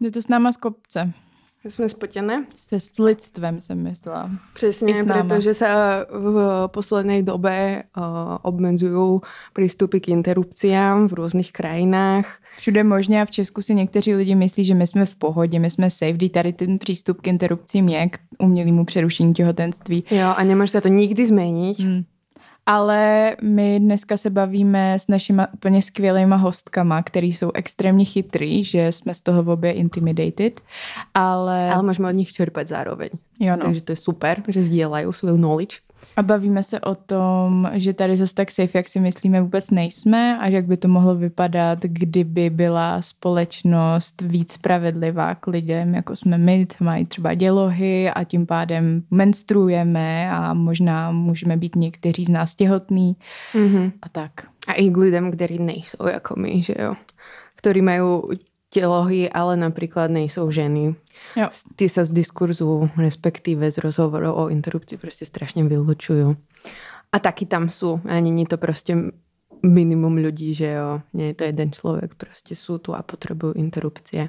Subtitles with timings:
[0.00, 1.12] Jde to s náma z kopce.
[1.68, 2.46] Jsme spotené?
[2.54, 4.30] Se s lidstvem jsem myslela.
[4.54, 5.66] Přesně, protože se
[6.10, 8.04] v poslednej dobe uh,
[8.42, 9.20] obmedzují
[9.52, 12.38] přístupy k interrupciám v různých krajinách.
[12.56, 15.70] Všude možně a v Česku si někteří lidi myslí, že my jsme v pohodě, my
[15.70, 20.04] jsme safe, tady ten přístup k interrupcím je k umělému přerušení těhotenství.
[20.10, 21.78] Jo, a nemůže se to nikdy změnit.
[21.78, 22.04] Hmm
[22.66, 28.92] ale my dneska se bavíme s našimi úplně skvělýma hostkama, který jsou extrémně chytrý, že
[28.92, 30.60] jsme z toho v obě intimidated,
[31.14, 31.70] ale...
[31.70, 33.08] Ale můžeme od nich čerpat zároveň.
[33.40, 33.64] Jo no.
[33.64, 35.76] Takže to je super, že sdílejí svou knowledge.
[36.16, 40.38] A bavíme se o tom, že tady zase tak safe, jak si myslíme, vůbec nejsme
[40.38, 46.38] a jak by to mohlo vypadat, kdyby byla společnost víc spravedlivá k lidem, jako jsme
[46.38, 52.54] my, mají třeba dělohy a tím pádem menstruujeme a možná můžeme být někteří z nás
[52.54, 53.16] těhotní
[53.54, 53.92] mm-hmm.
[54.02, 54.32] a tak.
[54.68, 56.94] A i k lidem, kteří nejsou jako my, že jo?
[57.56, 58.00] Ktorí mají
[58.70, 60.94] tělohy, ale například nejsou ženy
[61.36, 61.48] Jo.
[61.76, 66.36] Ty sa z diskurzu, respektíve z rozhovorov o interrupci prostě strašně vylučujú.
[67.12, 68.00] A taky tam sú.
[68.08, 68.96] A není to prostě
[69.62, 74.28] minimum ľudí, že jo, nie je to jeden člověk, prostě sú tu a potřebují interrupcie.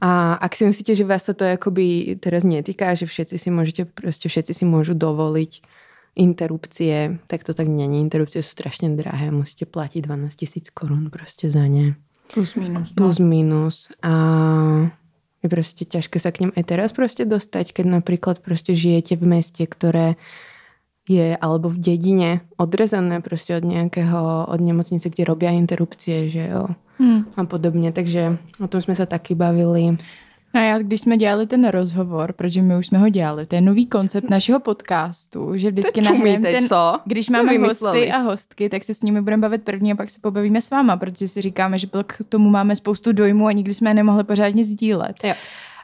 [0.00, 3.84] A ak si myslíte, že vás sa to jakoby teraz netýká, že všetci si můžete,
[3.84, 5.62] prostě všetci si môžu dovoliť
[6.16, 8.00] interrupcie, tak to tak není.
[8.00, 11.94] Interrupcie sú strašně drahé, musíte platit 12 tisíc korun prostě za ně.
[12.34, 12.90] Plus minus.
[12.90, 12.94] No.
[12.96, 13.88] Plus minus.
[14.02, 14.12] A
[15.46, 19.26] je prostě ťažké sa k ním aj teraz prostě dostať, keď napríklad prostě žijete v
[19.26, 20.18] meste, ktoré
[21.08, 26.66] je alebo v dedine odrezané prostě od nějakého, od nemocnice, kde robia interrupcie, že jo.
[26.98, 27.26] Hmm.
[27.36, 29.96] A podobně, takže o tom jsme se taky bavili.
[30.54, 33.60] A já, když jsme dělali ten rozhovor, protože my už jsme ho dělali, to je
[33.60, 37.00] nový koncept našeho podcastu, že vždycky nahrajeme ten, co?
[37.04, 37.98] když jsme máme vymysleli?
[37.98, 40.70] hosty a hostky, tak se s nimi budeme bavit první a pak se pobavíme s
[40.70, 44.24] váma, protože si říkáme, že k tomu máme spoustu dojmů a nikdy jsme je nemohli
[44.24, 45.16] pořádně sdílet.
[45.24, 45.34] Jo.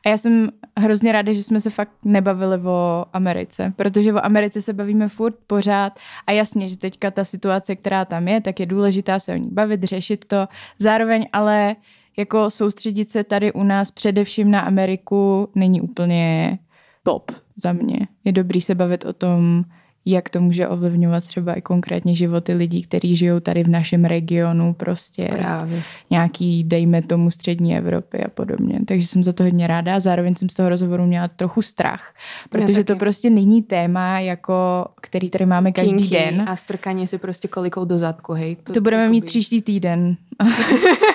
[0.06, 4.62] A já jsem hrozně ráda, že jsme se fakt nebavili o Americe, protože o Americe
[4.62, 5.92] se bavíme furt pořád
[6.26, 9.48] a jasně, že teďka ta situace, která tam je, tak je důležitá se o ní
[9.50, 10.48] bavit, řešit to.
[10.78, 11.76] Zároveň ale
[12.16, 16.58] jako soustředit se tady u nás především na Ameriku není úplně
[17.02, 17.98] top za mě.
[18.24, 19.64] Je dobrý se bavit o tom,
[20.04, 24.74] jak to může ovlivňovat třeba i konkrétně životy lidí, kteří žijou tady v našem regionu,
[24.74, 25.82] prostě Právě.
[26.10, 28.80] nějaký, dejme tomu, střední Evropy a podobně.
[28.86, 32.14] Takže jsem za to hodně ráda a zároveň jsem z toho rozhovoru měla trochu strach,
[32.50, 36.44] protože to prostě není téma, jako, který tady máme každý Kinky den.
[36.48, 38.56] A strkaně si prostě kolikou do zadku, hej.
[38.56, 40.16] To, to budeme mít příští týden.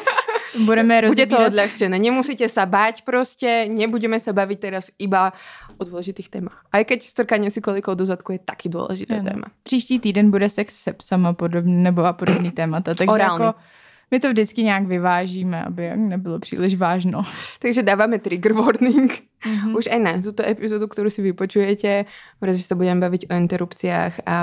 [0.66, 1.30] Budeme rozebírat.
[1.30, 1.96] Bude to odľahčené.
[2.00, 5.34] Nemusíte sa báť prostě, nebudeme sa baviť teraz iba
[5.78, 6.66] o dôležitých témach.
[6.72, 9.48] Aj keď strkanie si kolikov do zadku je taky důležité téma.
[9.64, 12.96] Příští týden bude sex se psama podobný, nebo a podobný témata.
[12.96, 13.46] Takže Orálny.
[13.46, 13.60] jako
[14.12, 17.24] my to vždycky nějak vyvážíme, aby nebylo příliš vážno.
[17.60, 19.24] Takže dáváme trigger warning.
[19.46, 19.78] Mm-hmm.
[19.78, 22.06] Už aj na tuto epizodu, kterou si vypočujete,
[22.40, 24.38] protože se budeme bavit o interrupciách a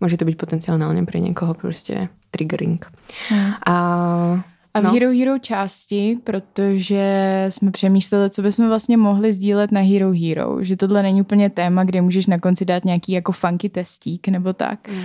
[0.00, 2.92] může to být potenciálně pro někoho prostě triggering.
[3.30, 3.52] Mm.
[3.66, 4.44] A
[4.78, 4.92] a v no.
[4.92, 10.76] Hero Hero části, protože jsme přemýšleli, co bychom vlastně mohli sdílet na Hero Hero, že
[10.76, 14.88] tohle není úplně téma, kde můžeš na konci dát nějaký jako funky testík nebo tak.
[14.88, 15.04] Mm.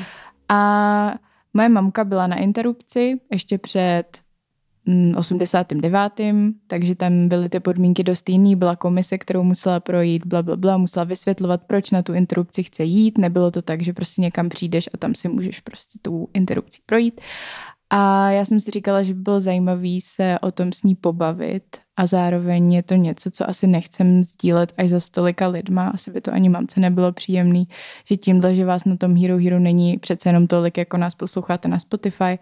[0.50, 1.14] A
[1.54, 4.24] moje mamka byla na interrupci ještě před
[5.16, 6.20] 89.
[6.20, 10.56] Mm, takže tam byly ty podmínky dost jiný, byla komise, kterou musela projít, bla, bla,
[10.56, 14.50] bla, musela vysvětlovat, proč na tu interrupci chce jít, nebylo to tak, že prostě někam
[14.50, 17.22] přijdeš a tam si můžeš prostě tu interrupci projít.
[17.90, 21.64] A já jsem si říkala, že by bylo zajímavé se o tom s ní pobavit
[21.98, 25.88] a zároveň je to něco, co asi nechcem sdílet až za stolika lidma.
[25.88, 27.68] Asi by to ani mamce nebylo příjemný,
[28.06, 31.68] že tímhle, že vás na tom Hero Hero není přece jenom tolik, jako nás posloucháte
[31.68, 32.40] na Spotify,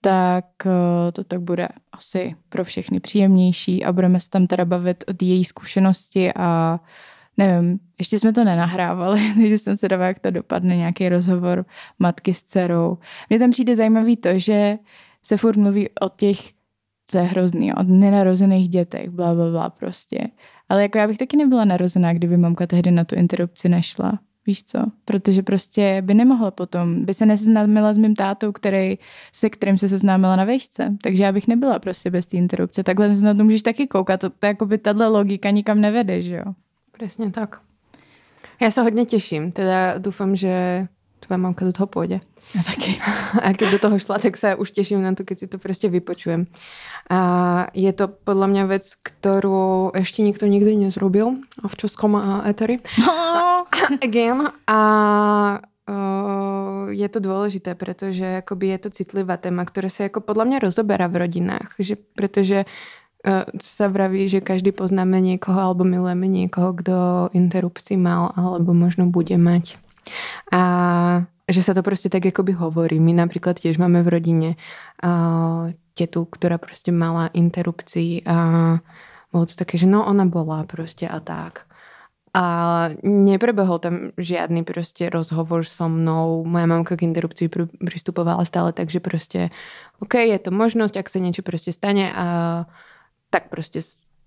[0.00, 5.04] tak eh, to tak bude asi pro všechny příjemnější a budeme se tam teda bavit
[5.08, 6.80] od její zkušenosti a
[7.36, 11.64] nevím, ještě jsme to nenahrávali, takže jsem se dala, jak to dopadne, nějaký rozhovor
[11.98, 12.98] matky s dcerou.
[13.30, 14.78] Mně tam přijde zajímavý to, že
[15.22, 16.38] se furt mluví o těch,
[17.06, 20.28] co je hrozný, o nenarozených dětech, bla, bla, bla prostě.
[20.68, 24.18] Ale jako já bych taky nebyla narozená, kdyby mamka tehdy na tu interrupci nešla.
[24.46, 24.78] Víš co?
[25.04, 28.98] Protože prostě by nemohla potom, by se neseznámila s mým tátou, který,
[29.32, 30.96] se kterým se seznámila na vejšce.
[31.02, 32.82] Takže já bych nebyla prostě bez té interrupce.
[32.82, 34.20] Takhle na to můžeš taky koukat.
[34.20, 36.54] To, to jako by tahle logika nikam nevede, že jo?
[36.92, 37.60] Přesně tak.
[38.60, 40.86] Já se hodně těším, teda doufám, že
[41.20, 42.20] tvoje mamka do toho půjde.
[42.54, 43.00] Já taky.
[43.42, 45.88] A když do toho šla, tak se už těším na to, když si to prostě
[45.88, 46.46] vypočujem.
[47.10, 51.36] A je to podle mě věc, kterou ještě nikdo nikdy nezrobil
[51.66, 52.78] v českom eteri.
[54.04, 54.48] Again.
[54.66, 60.58] A uh, je to důležité, protože je to citlivá téma, které se jako podle mě
[60.58, 62.64] rozoberá v rodinách, že, protože
[63.62, 66.94] sa vraví, že každý poznáme niekoho alebo milujeme niekoho, kto
[67.30, 69.78] interrupci mal alebo možno bude mať.
[70.50, 70.62] A
[71.46, 72.98] že sa to proste tak akoby hovorí.
[72.98, 74.50] My napríklad tiež máme v rodine
[75.02, 78.36] uh, tetu, ktorá proste mala interrupcii a
[79.32, 81.66] bolo to také, že no ona bola proste a tak.
[82.32, 82.44] A
[83.04, 86.48] neprebehol tam žiadny proste rozhovor so mnou.
[86.48, 89.52] Moja mamka k interrupcii pristupovala stále tak, že proste
[90.00, 92.26] OK, je to možnosť, ak sa niečo proste stane a
[93.32, 93.80] tak proste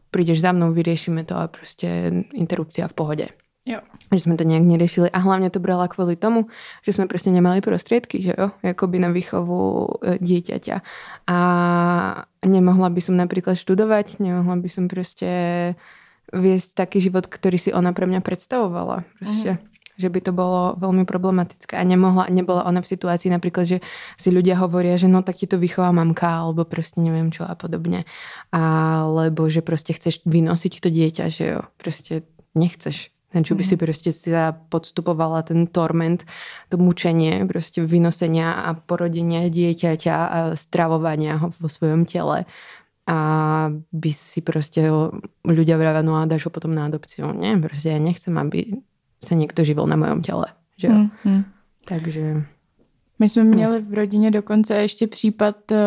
[0.10, 3.28] prídeš za mnou, vyriešime to a proste interrupcia v pohode.
[3.66, 3.82] Jo.
[4.14, 6.54] Že sme to nejak neriešili a hlavne to brala kvôli tomu,
[6.86, 9.62] že sme proste nemali prostriedky, že jo, akoby na výchovu
[10.06, 10.76] e, dieťaťa.
[11.26, 11.38] A
[12.46, 15.30] nemohla by som napríklad študovať, nemohla by som proste
[16.30, 19.02] viesť taký život, ktorý si ona pre mňa predstavovala.
[19.18, 19.58] Proste.
[19.58, 19.75] Mm.
[19.96, 21.80] Že by to bolo veľmi problematické.
[21.80, 23.78] A nemohla, nebola ona v situácii napríklad, že
[24.20, 27.56] si ľudia hovoria, že no tak ti to vychová mamka, alebo proste neviem čo a
[27.56, 28.04] podobne.
[28.52, 33.82] Alebo že proste chceš vynosiť to dieťa, že jo, proste nechceš čo by si mhm.
[33.84, 36.24] proste sa podstupovala ten torment,
[36.72, 42.48] to mučenie proste vynosenia a porodenia dieťaťa a stravovania ho vo svojom tele
[43.06, 43.18] a
[43.70, 44.90] by si proste
[45.46, 47.30] ľudia vravia, no a dáš ho potom na adopciu.
[47.38, 48.82] Nie, proste ja nechcem, aby
[49.24, 50.48] sa niekto živil na mojom tele.
[50.78, 51.44] Že Mm, mm.
[51.86, 52.44] Takže...
[53.20, 55.78] My jsme měli v rodině dokonce ještě případ uh,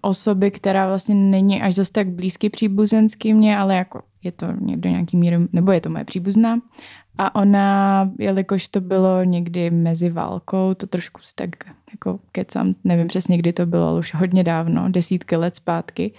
[0.00, 4.88] osoby, která vlastně není až zase tak blízky příbuzenský mě, ale jako je to někdo
[4.88, 6.58] nějaký míry, nebo je to moje příbuzná.
[7.18, 11.50] A ona, jelikož to bylo někdy mezi válkou, to trošku si tak
[11.90, 16.12] jako kecam, nevím přesně kdy to bylo, ale už hodně dávno, desítky let zpátky,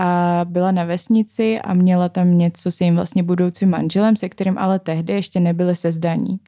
[0.00, 4.58] a byla na vesnici a měla tam něco s jejím vlastně budoucím manželem, se kterým
[4.58, 6.40] ale tehdy ještě nebyly sezdaní.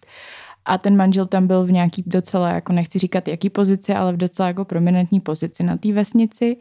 [0.65, 4.17] A ten manžel tam byl v nějaký docela, jako nechci říkat jaký pozici, ale v
[4.17, 6.57] docela jako prominentní pozici na té vesnici.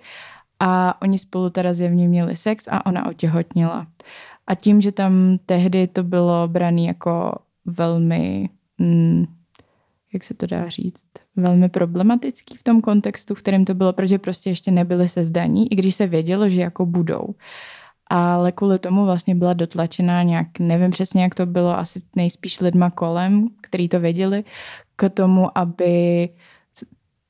[0.59, 3.88] A oni spolu teda zjevně měli sex a ona otěhotnila.
[4.47, 9.25] A tím, že tam tehdy to bylo brané jako velmi, mm,
[10.14, 14.20] jak se to dá říct, velmi problematický v tom kontextu, v kterém to bylo, protože
[14.20, 17.36] prostě ještě nebyly se zdaní, i když se vědělo, že jako budou.
[18.08, 22.90] Ale kvůli tomu vlastně byla dotlačena nějak, nevím přesně, jak to bylo, asi nejspíš lidma
[22.90, 24.44] kolem, který to věděli,
[24.96, 26.30] k tomu, aby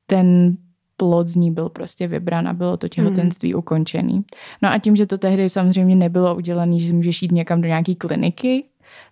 [0.06, 0.58] ten
[0.98, 3.60] plod z ní byl prostě vybrán a bylo to těhotenství hmm.
[3.60, 4.24] ukončený.
[4.62, 7.96] No a tím, že to tehdy samozřejmě nebylo udělané, že můžeš jít někam do nějaké
[7.96, 8.64] kliniky,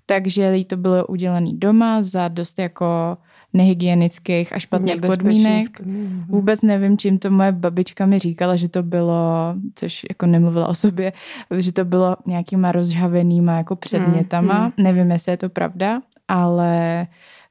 [0.06, 3.18] takže jí to bylo udělané doma za dost jako
[3.54, 5.78] nehygienických a špatných podmínek.
[5.78, 6.28] podmínek.
[6.28, 10.76] Vůbec nevím, čím to moje babička mi říkala, že to bylo, což jako nemluvila o
[10.76, 11.14] sobě,
[11.58, 14.60] že to bylo nějakýma rozžhavenýma jako předmětama.
[14.60, 14.72] Hmm.
[14.78, 17.08] Nevím, jestli je to pravda, ale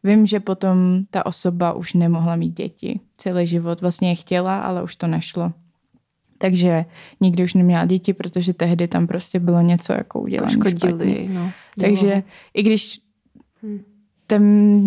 [0.07, 3.01] Vím, že potom ta osoba už nemohla mít děti.
[3.17, 5.53] Celý život vlastně je chtěla, ale už to nešlo.
[6.39, 6.85] Takže
[7.21, 10.53] nikdy už neměla děti, protože tehdy tam prostě bylo něco jako udělané.
[11.29, 12.23] No, Takže
[12.55, 13.01] i když
[13.63, 13.81] hmm.
[14.27, 14.43] Tam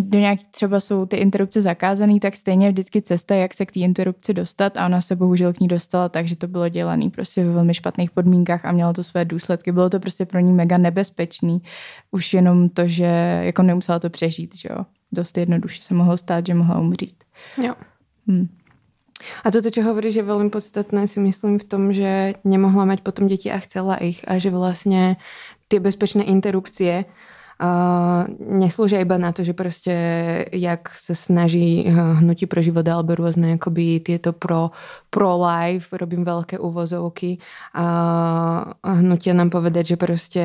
[0.09, 3.79] do nějaký třeba jsou ty interrupce zakázané, tak stejně vždycky cesta, jak se k té
[3.79, 7.51] interrupci dostat a ona se bohužel k ní dostala, takže to bylo dělané prostě ve
[7.51, 9.71] velmi špatných podmínkách a mělo to své důsledky.
[9.71, 11.61] Bylo to prostě pro ní mega nebezpečný.
[12.11, 16.45] Už jenom to, že jako nemusela to přežít, že jo dost jednoduše se mohlo stát,
[16.45, 17.23] že mohla umřít.
[17.63, 17.73] Jo.
[18.27, 18.49] Hmm.
[19.43, 23.27] A toto, čo hovoríš, je veľmi podstatné si myslím v tom, že nemohla mať potom
[23.27, 25.19] deti a chcela ich a že vlastne
[25.67, 27.03] tie bezpečné interrupcie
[28.39, 29.93] neslúžia iba na to, že proste
[30.55, 34.71] jak sa snaží hnutí pro život alebo rôzne akoby tieto pro,
[35.11, 37.43] pro life, robím veľké uvozovky
[37.75, 37.85] a
[38.79, 40.43] hnutia nám povedať, že proste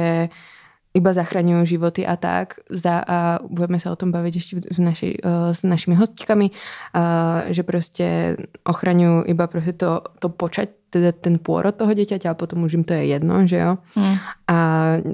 [0.95, 2.63] iba zachraňujú životy a tak.
[2.71, 7.51] Za, a budeme sa o tom baviť ešte s, naši, uh, s našimi hostkami, uh,
[7.51, 12.63] že proste ochraňujú iba proste to, to počať, teda ten pôrod toho dieťaťa a potom
[12.63, 13.83] už im to je jedno, že jo.
[13.99, 14.17] Mm.
[14.47, 14.57] A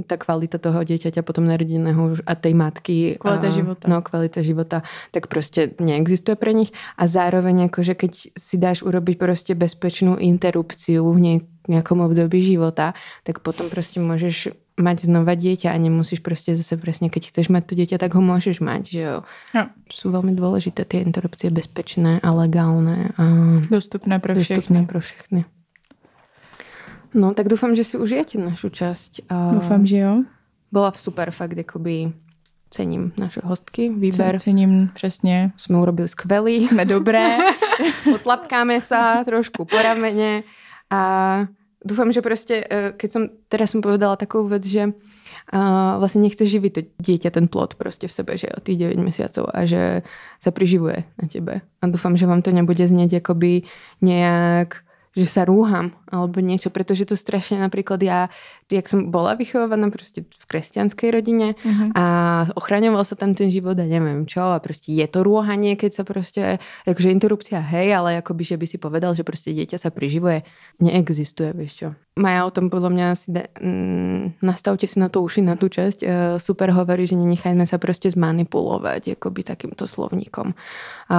[0.05, 3.17] tá kvalita toho dieťaťa potom narodeného a tej matky.
[3.17, 3.85] Kvalita a, života.
[3.89, 4.85] No, kvalita života,
[5.17, 6.77] tak proste neexistuje pre nich.
[7.01, 12.93] A zároveň akože keď si dáš urobiť proste bezpečnú interrupciu v nejakom období života,
[13.25, 17.63] tak potom proste môžeš mať znova dieťa a nemusíš proste zase presne, keď chceš mať
[17.69, 19.17] to dieťa, tak ho môžeš mať, že jo.
[19.53, 19.65] jo.
[19.93, 23.13] Sú veľmi dôležité tie interrupcie, bezpečné a legálne.
[23.21, 23.25] A
[23.69, 25.45] dostupné pro dostupné pro všechny.
[27.15, 29.27] No, tak dúfam, že si užijete našu časť.
[29.27, 30.15] A dúfam, že jo.
[30.71, 32.15] Bola super fakt, akoby
[32.71, 34.39] cením naše hostky, výber.
[34.39, 35.53] Cením, přesně.
[35.57, 36.67] Jsme urobili skvelý.
[36.67, 37.39] Jsme dobré.
[38.05, 40.47] Potlapkáme sa trošku po ramene
[40.93, 41.03] a
[41.83, 44.93] dúfam, že proste, e, keď som, teraz som povedala takovou vec, že
[45.51, 49.03] a vlastne nechce živiť to dieťa, ten plod proste v sebe, že o tých 9
[49.03, 50.07] mesiacov a že
[50.39, 51.67] sa priživuje na tebe.
[51.83, 53.67] A dúfam, že vám to nebude znieť akoby
[53.99, 54.87] nejak,
[55.19, 58.29] že sa rúham, alebo niečo, pretože to strašne napríklad ja,
[58.69, 61.91] jak som bola vychovaná proste v kresťanskej rodine mm-hmm.
[61.95, 62.05] a
[62.55, 66.05] ochraňoval sa tam ten život a neviem čo a proste je to rôhanie, keď sa
[66.05, 70.43] proste, akože interrupcia hej, ale akoby, že by si povedal, že proste dieťa sa priživuje,
[70.83, 71.89] neexistuje, vieš čo.
[72.21, 75.73] Maja o tom podľa mňa asi de, mm, nastavte si na to uši na tú
[75.73, 75.99] časť.
[76.03, 80.53] E, super hovorí, že nenechajme sa proste zmanipulovať akoby takýmto slovníkom.
[81.09, 81.19] A,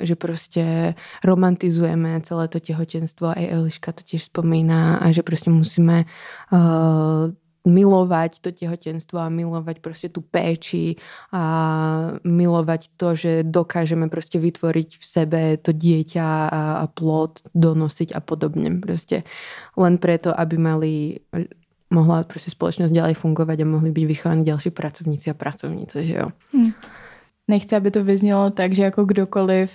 [0.00, 6.04] že proste romantizujeme celé to tehotenstvo, aj Eliška to tiež spomína a že proste musíme
[6.04, 10.98] uh, milovať to tehotenstvo a milovať proste tú péči
[11.30, 18.18] a milovať to, že dokážeme proste vytvoriť v sebe to dieťa a, a plod donosiť
[18.18, 18.82] a podobne.
[18.82, 19.22] Proste
[19.78, 20.92] len preto, aby mali
[21.92, 26.28] mohla proste spoločnosť ďalej fungovať a mohli byť vychovaní ďalší pracovníci a pracovnice, že jo.
[26.56, 26.72] Hm.
[27.48, 29.70] Nechci, aby to vyznělo tak, že jako kdokoliv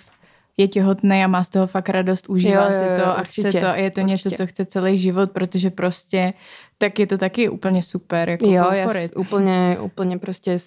[0.58, 3.50] je těhotný a má z toho fakt radost, užívá jo, jo, si to a určitě,
[3.50, 4.12] chce to a je to určitě.
[4.12, 6.34] něco, co chce celý život, protože prostě
[6.78, 8.30] tak je to taky úplně super.
[8.30, 10.58] Jako jo, ja úplně, úplně prostě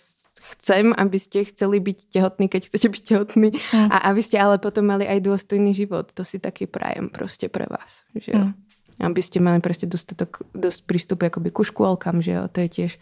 [0.50, 3.88] chcem, aby ste chceli byť tehotní, keď chcete byť tehotní mm.
[3.90, 6.10] a aby ste ale potom mali aj dôstojný život.
[6.14, 8.02] To si taky prajem prostě pre vás.
[8.14, 8.44] Že jo?
[8.44, 8.54] Mm.
[9.00, 12.48] Aby ste mali prostě dostatok, dost prístupu akoby ku škôlkam, že jo?
[12.52, 12.92] To je tiež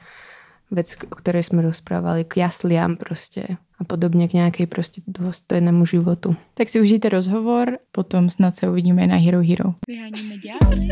[0.71, 6.37] vec, o ktorej sme rozprávali, k jasliam prostě a podobně k nějaké prostě důstojnému životu.
[6.55, 9.75] Tak si užijte rozhovor, potom snad se uvidíme na Hero Hero.
[9.89, 10.89] Vyháníme ďábly.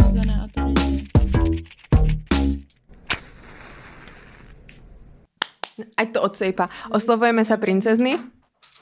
[0.00, 0.96] Zuzana a Tereza.
[5.96, 6.68] Ať to odsejpa.
[6.88, 8.16] Oslovujeme sa princezny.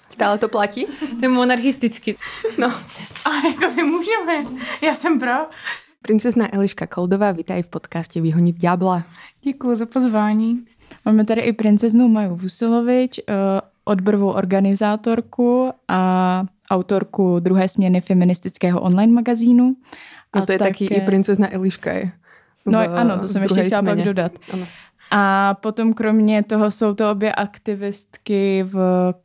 [0.06, 0.86] Stále to platí?
[0.86, 2.14] To je monarchisticky.
[2.58, 2.70] No.
[3.24, 4.34] Ale jako my můžeme.
[4.82, 5.50] Já jsem pro.
[6.04, 9.02] Princezna Eliška Koldová, vítaj v podcaste Vyhonit ďábla.
[9.42, 10.64] Děkuji za pozvání.
[11.04, 13.32] Máme tady i princeznu Maju Vusilovič, eh,
[13.84, 19.76] odborovou organizátorku a autorku druhé směny feministického online magazínu.
[20.36, 20.70] No to je také...
[20.70, 22.12] taky i princezna Eliška je.
[22.66, 24.32] No ano, to jsem ještě chtěla pak dodat.
[24.52, 24.66] Ano.
[25.10, 28.78] A potom kromě toho jsou to obě aktivistky v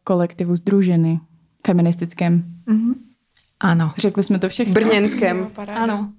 [0.03, 1.19] kolektivu Združeny
[1.67, 2.43] feministickém.
[2.67, 3.08] Mm-hmm.
[3.59, 3.91] Ano.
[3.97, 4.73] Řekli jsme to všechno.
[4.73, 5.51] Brněnském.
[5.75, 6.09] ano.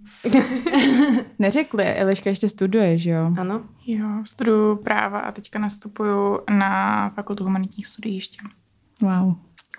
[1.38, 3.30] Neřekli, Eliška ještě studuje, že jo?
[3.38, 3.62] Ano.
[3.86, 8.38] Jo, studuju práva a teďka nastupuju na fakultu humanitních studií ještě.
[9.02, 9.34] Wow.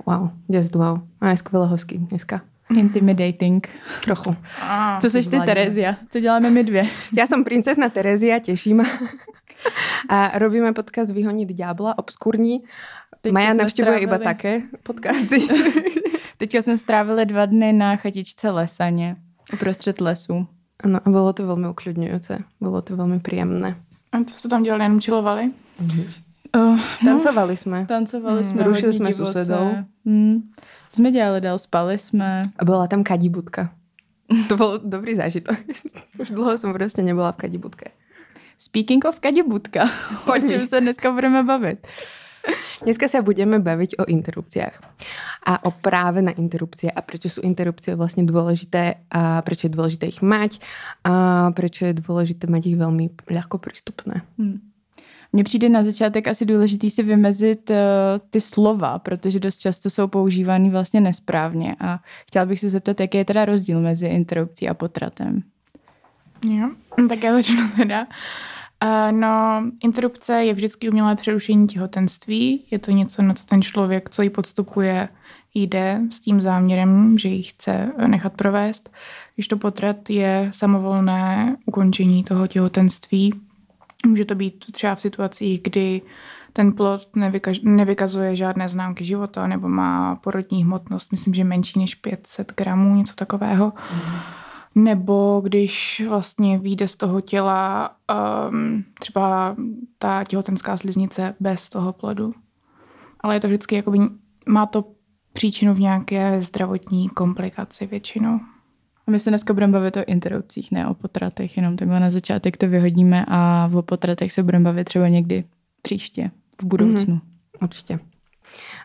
[0.06, 1.00] Wow, just wow.
[1.22, 2.42] A je skvěle hosky dneska.
[2.70, 3.70] Intimidating.
[4.04, 4.36] Trochu.
[4.62, 5.96] A, Co seš ty, Terezia?
[6.10, 6.88] Co děláme my dvě?
[7.18, 8.84] Já jsem princezna Terezia, těším.
[10.10, 12.64] A robíme podcast Vyhonit ďábla, obskurní.
[13.22, 15.48] Teď Maja navštěvuje iba také podcasty.
[16.42, 19.16] Teďka jsme strávili dva dny na chatičce Lesaně,
[19.54, 20.48] uprostřed lesu.
[20.84, 22.34] Ano, a bylo to velmi uklidňující.
[22.62, 23.76] Bylo to velmi příjemné.
[24.12, 24.84] A co jste tam dělali?
[24.84, 25.52] Jenom čilovali?
[26.56, 27.86] Uh, tancovali jsme.
[27.86, 28.52] Tancovali hmm.
[28.52, 28.64] jsme.
[28.64, 29.72] Rušili jsme susedou.
[30.06, 30.42] Hmm.
[30.90, 31.60] Co jsme dělali dál?
[31.60, 32.50] Spali jsme.
[32.60, 33.72] A byla tam kadibudka.
[34.48, 35.58] To byl dobrý zážitok.
[36.20, 37.92] Už dlouho jsem prostě nebyla v kadibudke.
[38.58, 39.90] Speaking of kadibudka,
[40.36, 41.88] o čem se dneska budeme bavit?
[42.82, 44.76] Dneska sa budeme baviť o interrupciách
[45.46, 50.10] a o práve na interrupcie a prečo sú interrupcie vlastne dôležité a prečo je dôležité
[50.10, 50.58] ich mať
[51.06, 54.26] a prečo je dôležité mať ich veľmi ľahko prístupné.
[54.38, 54.72] Hmm.
[55.34, 57.76] Mně přijde na začátek asi důležitý si vymezit uh,
[58.30, 63.18] ty slova, protože dost často jsou používány vlastně nesprávně a chtěla bych se zeptat, jaký
[63.18, 65.44] je teda rozdíl mezi interrupcí a potratem.
[66.46, 66.70] Jo,
[67.10, 68.08] tak já začnu teda.
[69.12, 72.66] No, interrupce je vždycky umělé přerušení těhotenství.
[72.72, 75.10] Je to něco, na co ten člověk, co ji podstupuje,
[75.54, 78.92] jde s tím záměrem, že ji chce nechat provést.
[79.36, 83.34] Když to potrat je samovolné ukončení toho těhotenství,
[84.08, 86.02] Může to být třeba v situacích, kdy
[86.54, 87.08] ten plod
[87.64, 93.16] nevykazuje žádné známky života nebo má porodní hmotnost, myslím, že menší než 500 gramů, něco
[93.16, 93.74] takového.
[93.94, 94.41] Mm.
[94.76, 97.96] Nebo když vlastně vyjde z toho těla
[98.50, 99.56] um, třeba
[99.98, 102.34] ta těhotenská sliznice bez toho plodu.
[103.20, 104.00] Ale je to vždycky, jakoby,
[104.48, 104.86] má to
[105.34, 108.40] příčinu v nějaké zdravotní komplikaci většinou.
[109.08, 112.58] A my se dneska budeme bavit o interrupcích, ne o potratech, jenom takhle na začátek
[112.58, 115.44] to vyhodíme a o potratech se budeme bavit třeba někdy
[115.82, 117.14] příště, v budoucnu.
[117.14, 117.22] Mm,
[117.62, 118.00] určitě.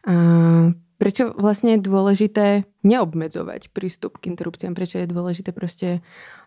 [0.08, 4.74] Uh, prečo vlastně je důležité neobmedzovat přístup k interrupciám?
[4.74, 6.00] Prečo je důležité prostě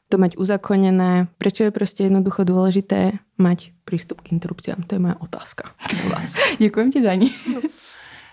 [0.09, 1.27] to mať uzakonené?
[1.37, 4.83] Prečo je prostě jednoducho důležité mať přístup k interrupciám?
[4.87, 5.71] To je moja otázka.
[6.57, 7.31] Děkuji ti za ní.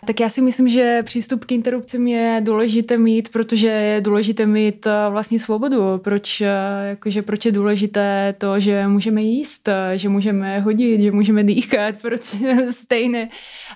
[0.07, 4.87] Tak já si myslím, že přístup k interrupcím je důležité mít, protože je důležité mít
[4.87, 5.99] eh, vlastní svobodu.
[5.99, 6.49] Proč, eh,
[6.89, 11.95] jakože, proč je důležité to, že můžeme jíst, eh, že můžeme hodit, že můžeme dýchat,
[12.03, 12.37] proč
[12.71, 13.29] stejné.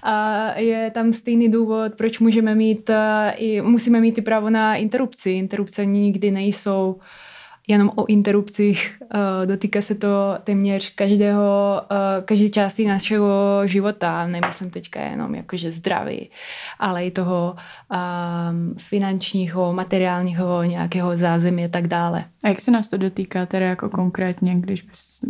[0.02, 2.90] A je tam stejný důvod, proč můžeme mít
[3.36, 5.30] i, musíme mít i právo na interrupci.
[5.30, 7.02] Interrupce nikdy nejsou uh,
[7.68, 8.96] jenom o interrupcích.
[9.14, 10.08] Eh, dotýká se to
[10.44, 14.26] téměř každého, eh, každé části našeho života.
[14.26, 16.30] Nemyslím teďka jenom jakože zdraví,
[16.78, 22.24] ale i toho um, finančního, materiálního nějakého zázemí a tak dále.
[22.42, 25.20] A jak se nás to dotýká teda jako konkrétně, když bys,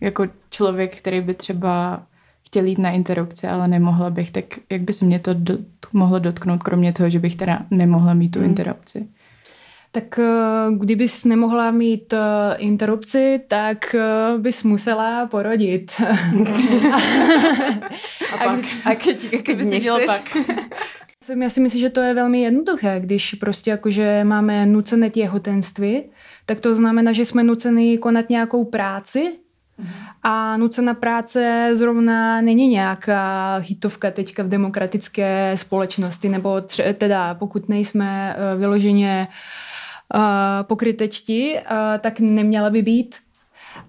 [0.00, 2.02] jako člověk, který by třeba
[2.46, 5.58] chtěl jít na interrupci, ale nemohla bych, tak jak by se mě to do,
[5.92, 9.08] mohlo dotknout, kromě toho, že bych teda nemohla mít tu interrupci?
[9.92, 10.24] Tak eh,
[10.76, 12.18] kdybys nemohla mít eh,
[12.56, 15.92] interrupci, tak eh, bys musela porodit.
[18.32, 18.60] a, pak?
[18.84, 20.36] A, keď, keď by se dělo pak?
[21.42, 26.02] Já si myslím, že to je velmi jednoduché, když prostě jakože máme nucené těhotenství,
[26.46, 29.32] tak to znamená, že jsme nuceni konat nějakou práci,
[30.22, 37.68] a nucená práce zrovna není nějaká hitovka teďka v demokratické společnosti, nebo tře- teda pokud
[37.68, 39.34] nejsme vyloženě uh,
[40.14, 40.20] uh,
[40.62, 43.16] pokrytečti, uh, tak neměla by být.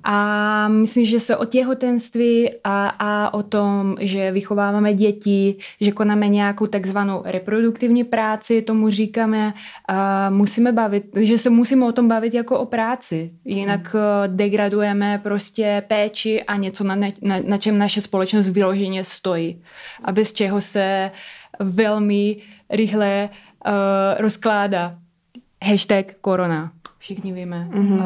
[0.04, 6.28] A myslím, že se o těhotenství a, a o tom, že vychováváme děti, že konáme
[6.28, 9.54] nějakou takzvanou reproduktivní práci, tomu říkáme,
[9.90, 13.32] uh, musíme bavit, že se musíme o tom bavit jako o práci.
[13.46, 17.10] Jinak uh, degradujeme prostě péči a něco, na, na,
[17.48, 19.64] na čem naše společnost vyloženě stojí.
[20.04, 21.12] A bez čeho se
[21.60, 22.38] velmi
[22.70, 23.30] rychle
[23.68, 23.72] uh,
[24.22, 25.01] rozkládá
[25.64, 26.72] hashtag korona.
[26.98, 27.94] Všichni víme, mm-hmm.
[27.94, 28.02] uh,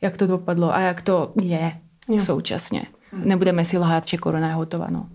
[0.00, 1.72] jak to dopadlo a jak to je
[2.08, 2.18] jo.
[2.18, 2.82] současně.
[3.24, 4.86] Nebudeme si lhát, že korona je hotová.
[4.90, 5.08] No.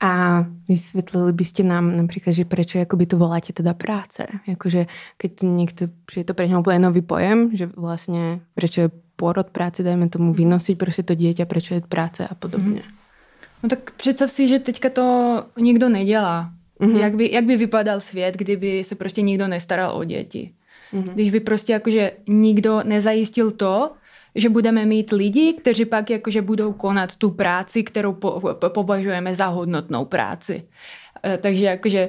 [0.00, 4.26] A vysvětlili byste nám například, že proč jakoby to voláte teda práce?
[4.46, 8.90] Jakože, keď někdo, že je to pro něho úplně nový pojem, že vlastně, proč je
[9.16, 12.82] porod práce, dajme tomu vynosiť prostě to dieťa, proč je práce a podobně.
[12.86, 12.94] Mm.
[13.62, 15.06] No tak představ si, že teďka to
[15.58, 16.50] nikdo nedělá.
[16.80, 16.96] Mm-hmm.
[16.96, 20.52] Jak, by, jak by vypadal svět, kdyby se prostě nikdo nestaral o děti?
[20.94, 21.14] Mm-hmm.
[21.14, 23.90] Když by prostě jakože nikdo nezajistil to,
[24.34, 29.34] že budeme mít lidi, kteří pak jakože budou konat tu práci, kterou po, po, považujeme
[29.34, 30.64] za hodnotnou práci.
[31.24, 32.08] E, takže jakože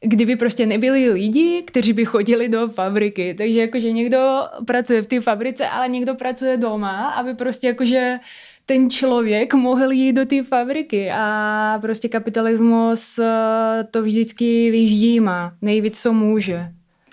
[0.00, 3.34] kdyby prostě nebyli lidi, kteří by chodili do fabriky.
[3.34, 8.18] Takže jakože někdo pracuje v té fabrice, ale někdo pracuje doma, aby prostě jakože
[8.66, 13.24] ten člověk mohl jít do té fabriky a prostě kapitalismus e,
[13.90, 16.68] to vždycky vyždíma nejvíc, co může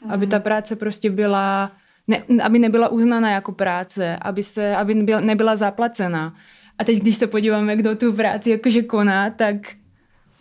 [0.10, 1.72] aby ta práce prostě byla,
[2.08, 6.36] ne, aby nebyla uznaná jako práce, aby, se, aby nebyla, nebyla zaplacená.
[6.78, 9.56] A teď, když se podíváme, kdo tu práci jakože koná, tak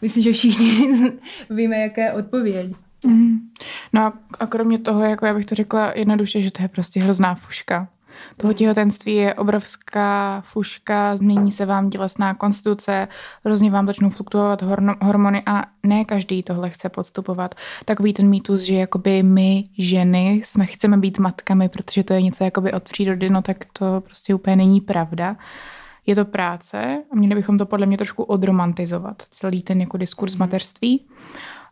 [0.03, 0.89] myslím, že všichni
[1.51, 2.73] víme, jaká je odpověď.
[3.05, 3.39] Mm.
[3.93, 7.35] No a kromě toho, jako já bych to řekla jednoduše, že to je prostě hrozná
[7.35, 7.89] fuška
[8.39, 13.09] toho těhotenství je obrovská fuška, změní se vám tělesná konstituce,
[13.45, 14.63] hrozně vám začnou fluktuovat
[15.03, 17.55] hormony a ne každý tohle chce podstupovat.
[17.85, 22.45] Takový ten mýtus, že jakoby my ženy jsme chceme být matkami, protože to je něco
[22.45, 25.37] jakoby od přírody, no tak to prostě úplně není pravda.
[26.07, 30.35] Je to práce a měli bychom to podle mě trošku odromantizovat, celý ten jako diskurs
[30.35, 30.39] mm.
[30.39, 31.07] mateřství.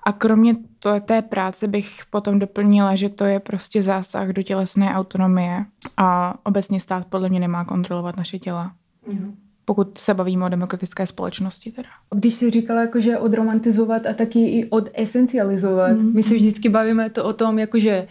[0.03, 4.95] A kromě to, té práce bych potom doplnila, že to je prostě zásah do tělesné
[4.95, 5.65] autonomie
[5.97, 8.73] a obecně stát podle mě nemá kontrolovat naše těla.
[9.07, 9.37] Mm.
[9.65, 11.89] Pokud se bavíme o demokratické společnosti teda.
[12.15, 16.15] Když jsi říkala, jakože odromantizovat a taky i odesencializovat, mm.
[16.15, 18.09] my se vždycky bavíme to o tom, jakože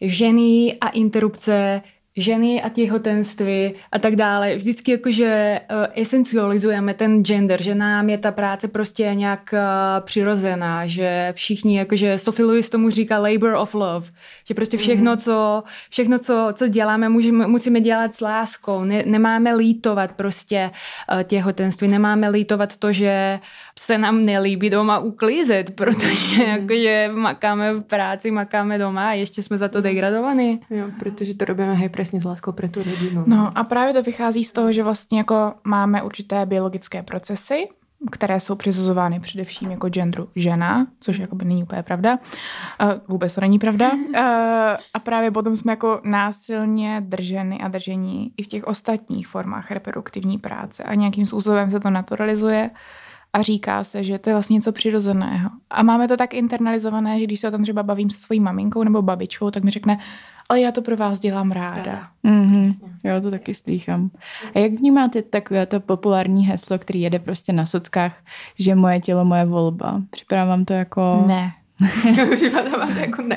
[0.00, 1.82] ženy a interrupce
[2.20, 4.56] ženy a těhotenství a tak dále.
[4.56, 10.86] Vždycky jakože uh, esencializujeme ten gender, že nám je ta práce prostě nějak uh, přirozená,
[10.86, 14.06] že všichni, jakože Sophie Lewis tomu říká labor of love,
[14.44, 15.24] že prostě všechno, mm-hmm.
[15.24, 18.84] co, všechno, co, co děláme, můžeme, musíme dělat s láskou.
[18.84, 20.70] Ne, nemáme lítovat prostě
[21.12, 23.40] uh, těhotenství, nemáme lítovat to, že
[23.78, 26.50] se nám nelíbí doma uklízet, protože mm.
[26.50, 30.60] jakože makáme v práci, makáme doma a ještě jsme za to degradovaní.
[30.70, 33.24] Jo, protože to robíme hej přesně s láskou pro tu rodinu.
[33.26, 37.68] No a právě to vychází z toho, že vlastně jako máme určité biologické procesy,
[38.10, 42.18] které jsou přisuzovány především jako genderu žena, což jako by není úplně pravda.
[42.82, 43.92] Uh, vůbec to není pravda.
[43.92, 44.14] Uh,
[44.94, 50.38] a právě potom jsme jako násilně drženy a držení i v těch ostatních formách reproduktivní
[50.38, 52.70] práce a nějakým způsobem se to naturalizuje
[53.32, 55.50] a říká se, že to je vlastně něco přirozeného.
[55.70, 58.84] A máme to tak internalizované, že když se o tom třeba bavím se svojí maminkou
[58.84, 59.98] nebo babičkou, tak mi řekne,
[60.50, 61.76] ale já to pro vás dělám ráda.
[61.76, 62.08] ráda.
[62.24, 62.74] Mm-hmm.
[63.04, 64.10] Jo, to taky slýchám.
[64.54, 68.16] A jak vnímáte takové to populární heslo, který jede prostě na sockách,
[68.58, 70.02] že moje tělo, moje volba?
[70.10, 71.24] Připadá vám to jako...
[71.26, 71.52] Ne.
[72.34, 73.36] Připadá vám to jako ne.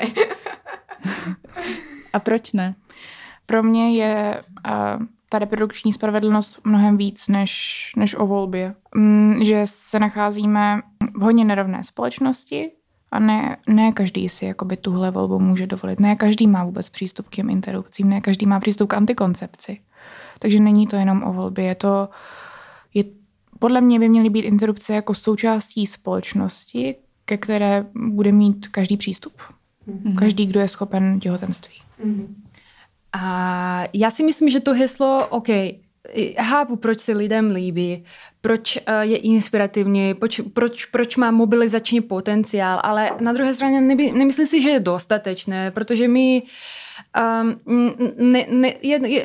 [2.12, 2.74] A proč ne?
[3.46, 8.74] Pro mě je uh, ta reprodukční spravedlnost mnohem víc než, než o volbě.
[8.94, 10.80] Mm, že se nacházíme
[11.14, 12.70] v hodně nerovné společnosti
[13.14, 16.00] a ne, ne každý si jakoby tuhle volbu může dovolit.
[16.00, 19.80] Ne každý má vůbec přístup k těm interrupcím, ne každý má přístup k antikoncepci.
[20.38, 22.08] Takže není to jenom o volbě, je to,
[22.94, 23.04] je,
[23.58, 29.32] podle mě by měly být interrupce jako součástí společnosti, ke které bude mít každý přístup.
[29.88, 30.14] Mm-hmm.
[30.14, 31.74] Každý, kdo je schopen těhotenství.
[32.04, 32.26] Mm-hmm.
[33.12, 35.48] A já si myslím, že to heslo, OK,
[36.40, 38.04] chápu, proč se lidem líbí,
[38.44, 43.80] proč eh, je inspirativní, proč, proč, proč má mobilizační potenciál, ale na druhé straně
[44.12, 46.42] nemyslím si, že je dostatečné, protože my
[47.14, 47.60] Um,
[48.18, 48.74] ne, ne,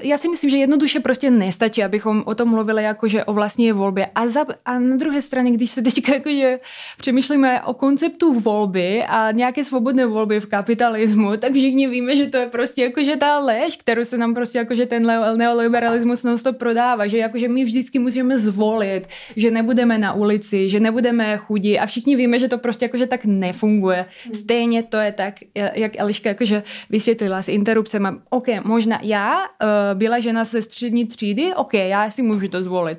[0.01, 4.07] já si myslím, že jednoduše prostě nestačí, abychom o tom mluvili jakože o vlastní volbě.
[4.15, 6.59] A, za, a na druhé straně, když se teďka jakože
[6.97, 12.37] přemýšlíme o konceptu volby a nějaké svobodné volby v kapitalismu, tak všichni víme, že to
[12.37, 17.17] je prostě jakože ta lež, kterou se nám prostě jakože ten neoliberalismus non-stop prodává, že
[17.17, 22.39] jakože my vždycky musíme zvolit, že nebudeme na ulici, že nebudeme chudí a všichni víme,
[22.39, 24.05] že to prostě jakože tak nefunguje.
[24.25, 24.35] Hmm.
[24.35, 28.07] Stejně to je tak, jak Eliška jakože vysvětlila s interrupcemi.
[28.29, 29.47] OK, možná já, uh,
[29.93, 32.97] byla žena ze střední třídy, OK, já si můžu to zvolit.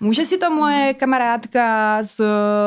[0.00, 0.94] Může si to moje mhm.
[0.94, 2.20] kamarádka z,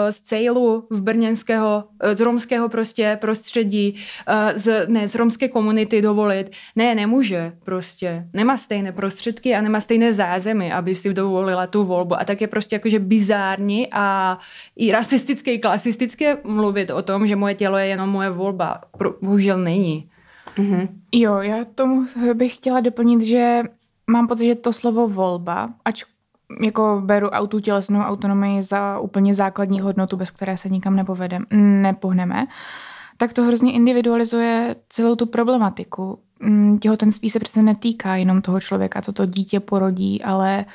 [0.10, 3.96] z Cejlu, v brněnského, eh, z romského prostě prostředí,
[4.28, 6.52] eh, z, ne, z romské komunity dovolit?
[6.76, 8.28] Ne, nemůže prostě.
[8.34, 12.20] Nemá stejné prostředky a nemá stejné zázemí, aby si dovolila tu volbu.
[12.20, 14.38] A tak je prostě jakože bizární a
[14.76, 18.82] i rasistické, i klasistické mluvit o tom, že moje tělo je jenom moje volba.
[19.22, 20.10] Bohužel není.
[20.58, 20.88] Mm-hmm.
[21.12, 23.62] Jo, já tomu bych chtěla doplnit, že
[24.08, 26.04] mám pocit, že to slovo volba, ač
[26.62, 31.46] jako beru autu tělesnou autonomii za úplně základní hodnotu, bez které se nikam nepovedem,
[31.82, 32.48] nepohneme,
[33.18, 36.20] tak to hrozně individualizuje celou tu problematiku.
[36.40, 40.66] Mm, těhotenství se přece netýká jenom toho člověka, co to dítě porodí, ale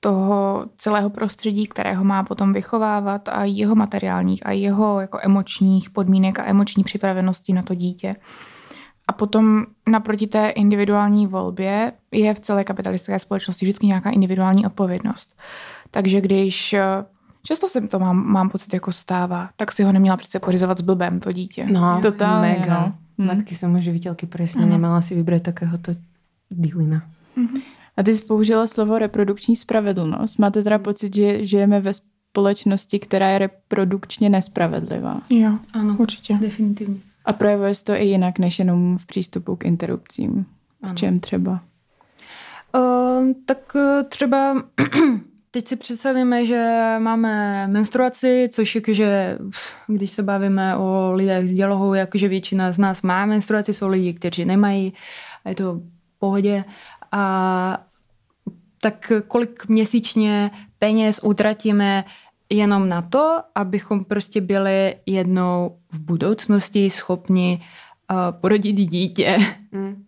[0.00, 6.38] toho celého prostředí, kterého má potom vychovávat a jeho materiálních a jeho jako emočních podmínek
[6.38, 8.16] a emoční připravenosti na to dítě.
[9.12, 15.36] A potom naproti té individuální volbě je v celé kapitalistické společnosti vždycky nějaká individuální odpovědnost.
[15.90, 17.04] Takže když eh,
[17.46, 20.80] Často se to mám, mám pocit jako stává, tak si ho neměla přece pořizovat s
[20.80, 21.66] blbem, to dítě.
[21.72, 22.80] No, Totálně, mega.
[22.80, 22.92] No.
[23.18, 23.26] Hm.
[23.26, 24.72] Matky samoživitelky přesně ano.
[24.72, 25.92] nemala si vybrat takéhoto
[26.50, 27.02] dílina.
[27.36, 27.54] Mhm.
[27.96, 30.38] A ty jsi použila slovo reprodukční spravedlnost.
[30.38, 35.20] Máte teda pocit, že žijeme ve společnosti, která je reprodukčně nespravedlivá?
[35.30, 36.38] Jo, ano, určitě.
[36.40, 37.11] Definitivně.
[37.24, 40.46] A projevuje se to i jinak, než jenom v přístupu k interrupcím.
[40.92, 41.60] V čem třeba?
[42.74, 44.62] Uh, tak uh, třeba
[45.50, 49.38] teď si představíme, že máme menstruaci, což jakože,
[49.86, 54.14] když se bavíme o lidech s dělohou, jakože většina z nás má menstruaci, jsou lidi,
[54.14, 54.92] kteří nemají
[55.44, 56.64] a je to v pohodě.
[57.12, 57.84] A
[58.80, 62.04] tak kolik měsíčně peněz utratíme
[62.52, 67.60] jenom na to, abychom prostě byli jednou v budoucnosti schopni
[68.10, 69.38] uh, porodit dítě.
[69.72, 70.04] Mm.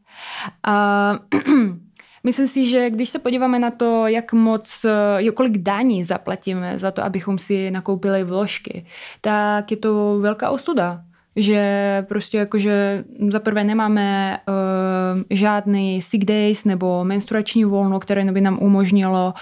[0.67, 1.13] A
[2.25, 4.85] myslím si, že když se podíváme na to, jak moc,
[5.19, 8.87] eh, kolik daní zaplatíme za to, abychom si nakoupili vložky,
[9.21, 11.05] tak je to velká ostuda
[11.37, 18.41] že prostě jakože za prvé nemáme uh, žádný sick days nebo menstruační volno, které by
[18.41, 19.35] nám umožnilo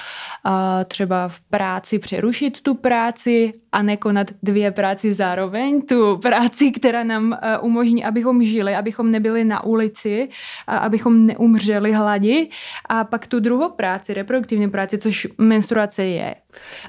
[0.47, 0.53] uh,
[0.85, 5.83] třeba v práci přerušit tu práci a nekonat dvě práci zároveň.
[5.83, 10.29] Tu práci, která nám uh, umožní, abychom žili, abychom nebyli na ulici,
[10.67, 12.49] a abychom neumřeli hladi.
[12.89, 16.35] A pak tu druhou práci, reproduktivní práci, což menstruace je.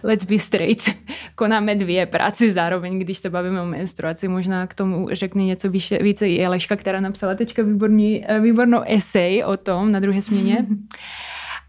[0.04, 0.90] Let's be straight.
[1.36, 4.28] Konáme dvě práci zároveň, když se bavíme o menstruaci.
[4.28, 8.82] Možná k tomu řekne něco více, více i Aleška, která napsala teďka výborný, eh, výbornou
[8.86, 10.66] esej o tom na druhé směně.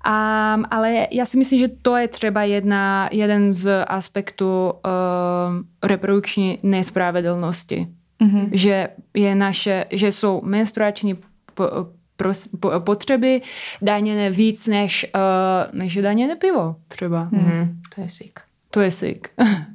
[0.07, 4.73] Um, ale já si myslím, že to je třeba jedna, jeden z aspektů uh,
[5.83, 7.89] reprodukční nespravedlnosti.
[8.23, 8.49] Mm-hmm.
[8.53, 11.19] Že, je naše, že jsou menstruační
[12.17, 12.25] po,
[12.61, 13.43] po, po, potřeby
[13.83, 17.29] daněné víc než, uh, než daněné pivo třeba.
[17.33, 17.69] Mm-hmm.
[17.95, 18.41] To je sick.
[18.71, 19.29] To je sick.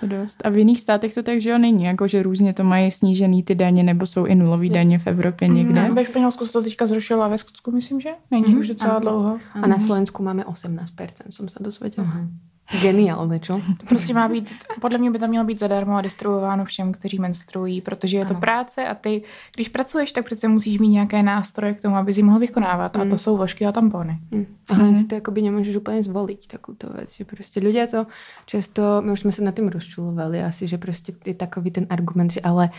[0.00, 0.46] To dost.
[0.46, 1.84] A v jiných státech to tak, že jo, není.
[1.84, 5.48] Jako, že různě to mají snížený ty daně, nebo jsou i nulový daně v Evropě
[5.48, 5.56] mhm.
[5.56, 5.88] někde.
[5.88, 8.10] Mm, ve Španělsku se to teďka zrušilo a ve Skotsku myslím, že?
[8.30, 9.00] Není mm, už docela ano.
[9.00, 9.38] dlouho.
[9.54, 10.84] A na Slovensku máme 18%,
[11.30, 12.06] jsem se dozvěděla.
[12.06, 12.38] Mm.
[12.66, 13.60] Geniálne, čo?
[13.78, 14.50] To prostě má být,
[14.80, 18.30] podle mě by to mělo být zadarmo a distribuováno všem, kteří menstruují, protože je to
[18.30, 18.40] ano.
[18.40, 19.22] práce a ty,
[19.54, 23.02] když pracuješ, tak přece musíš mít nějaké nástroje k tomu, aby si mohl vykonávat mm.
[23.02, 23.18] a to mm.
[23.18, 24.18] jsou vložky a tampony.
[24.30, 24.46] Mm.
[24.68, 24.96] Ale mm.
[24.96, 28.06] si to jakoby nemůžeš úplně zvolit takovou věc, že prostě ľudia to
[28.46, 32.32] často, my už jsme se na tím rozčulovali asi, že prostě je takový ten argument,
[32.32, 32.70] že ale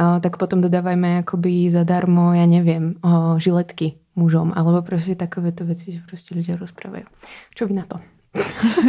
[0.00, 5.92] uh, tak potom dodávajme jakoby zadarmo, já nevím, uh, žiletky mužom, alebo prostě takovéto věci,
[5.92, 7.04] že prostě ľudia rozprávají.
[7.54, 8.00] Čo vy na to?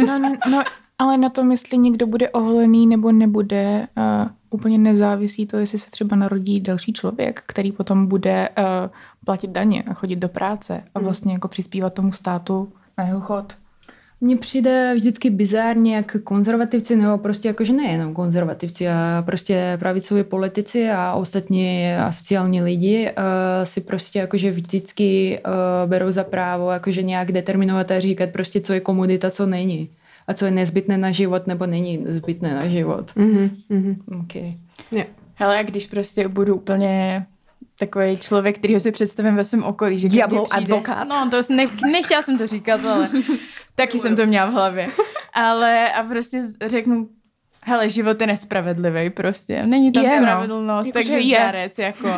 [0.06, 0.18] No,
[0.50, 0.62] no,
[0.98, 5.90] ale na tom, jestli někdo bude oholený nebo nebude, uh, úplně nezávisí to, jestli se
[5.90, 8.64] třeba narodí další člověk, který potom bude uh,
[9.24, 11.04] platit daně a chodit do práce a hmm.
[11.04, 13.54] vlastně jako přispívat tomu státu na jeho chod.
[14.24, 20.90] Mně přijde vždycky bizárně, jak konzervativci, nebo prostě jakože nejenom konzervativci, a prostě pravicoví politici
[20.90, 27.02] a ostatní a sociální lidi uh, si prostě jakože vždycky uh, berou za právo jakože
[27.02, 29.88] nějak determinovat a říkat prostě, co je komodita, co není.
[30.26, 33.10] A co je nezbytné na život, nebo není nezbytné na život.
[33.16, 33.96] Mm-hmm, mm-hmm.
[34.24, 34.54] Okay.
[34.92, 35.08] Yeah.
[35.34, 37.26] Hele, když prostě budu úplně
[37.78, 39.98] takový člověk, kterýho si představím ve svém okolí.
[39.98, 41.04] Že Diablou advokát.
[41.04, 43.08] No, to ne, nechtěla jsem to říkat, ale
[43.74, 44.88] taky jsem to měla v hlavě.
[45.32, 47.08] Ale a prostě řeknu,
[47.62, 49.66] hele, život je nespravedlivý prostě.
[49.66, 50.26] Není tam je, no.
[50.26, 50.92] spravedlnost, no.
[50.92, 51.38] takže je.
[51.38, 52.08] zdarec, jako.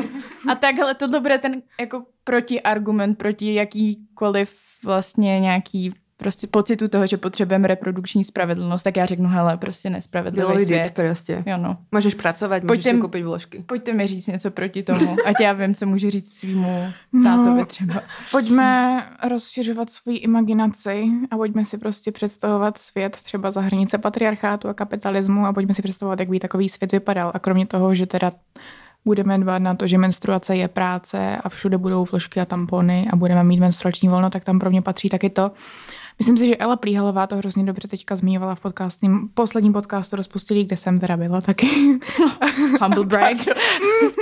[0.48, 7.16] A takhle to bude ten jako protiargument proti jakýkoliv vlastně nějaký prostě pocitu toho, že
[7.16, 10.92] potřebujeme reprodukční spravedlnost, tak já řeknu, hele, prostě nespravedlivý Bylo svět.
[10.94, 11.42] prostě.
[11.46, 11.76] Jo, no.
[11.92, 13.64] Můžeš pracovat, můžeš pojďte, si koupit vložky.
[13.66, 17.58] Pojďte mi říct něco proti tomu, ať já vím, co můžu říct svýmu no, tátovi
[17.58, 18.02] no, třeba.
[18.30, 24.74] Pojďme rozšiřovat svoji imaginaci a pojďme si prostě představovat svět třeba za hranice patriarchátu a
[24.74, 27.30] kapitalismu a pojďme si představovat, jak by takový svět vypadal.
[27.34, 28.32] A kromě toho, že teda
[29.04, 33.16] budeme dbát na to, že menstruace je práce a všude budou vložky a tampony a
[33.16, 35.50] budeme mít menstruační volno, tak tam pro mě patří taky to,
[36.18, 40.64] Myslím si, že Ela Plíhalová to hrozně dobře teďka zmiňovala v podcastním, posledním podcastu rozpustili,
[40.64, 41.66] kde jsem teda byla taky.
[42.80, 43.36] Humble brag.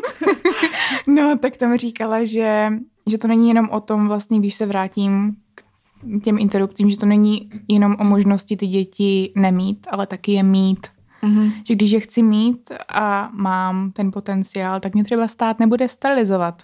[1.08, 2.72] no, tak tam říkala, že,
[3.06, 5.36] že to není jenom o tom vlastně, když se vrátím
[6.20, 10.42] k těm interrupcím, že to není jenom o možnosti ty děti nemít, ale taky je
[10.42, 10.86] mít.
[11.22, 11.52] Mm-hmm.
[11.64, 16.62] Že když je chci mít a mám ten potenciál, tak mě třeba stát nebude sterilizovat.